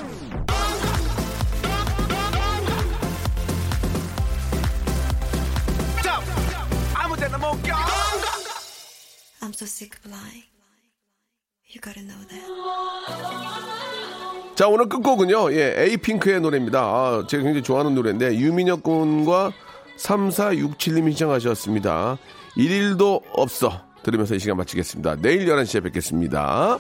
I'm 9.43 9.55
so 9.55 9.65
sick. 9.67 9.97
자, 14.61 14.69
오늘 14.69 14.91
끝곡은요, 14.91 15.55
예, 15.55 15.75
에이핑크의 15.85 16.43
노래입니다. 16.43 16.81
아, 16.81 17.25
제가 17.27 17.45
굉장히 17.45 17.63
좋아하는 17.63 17.95
노래인데, 17.95 18.37
유민혁 18.37 18.83
군과 18.83 19.53
3467님이 19.97 21.13
신청하셨습니다. 21.13 22.19
일일도 22.57 23.23
없어. 23.33 23.81
들으면서 24.03 24.35
이 24.35 24.39
시간 24.39 24.59
마치겠습니다. 24.59 25.17
내일 25.23 25.47
11시에 25.47 25.83
뵙겠습니다. 25.85 26.79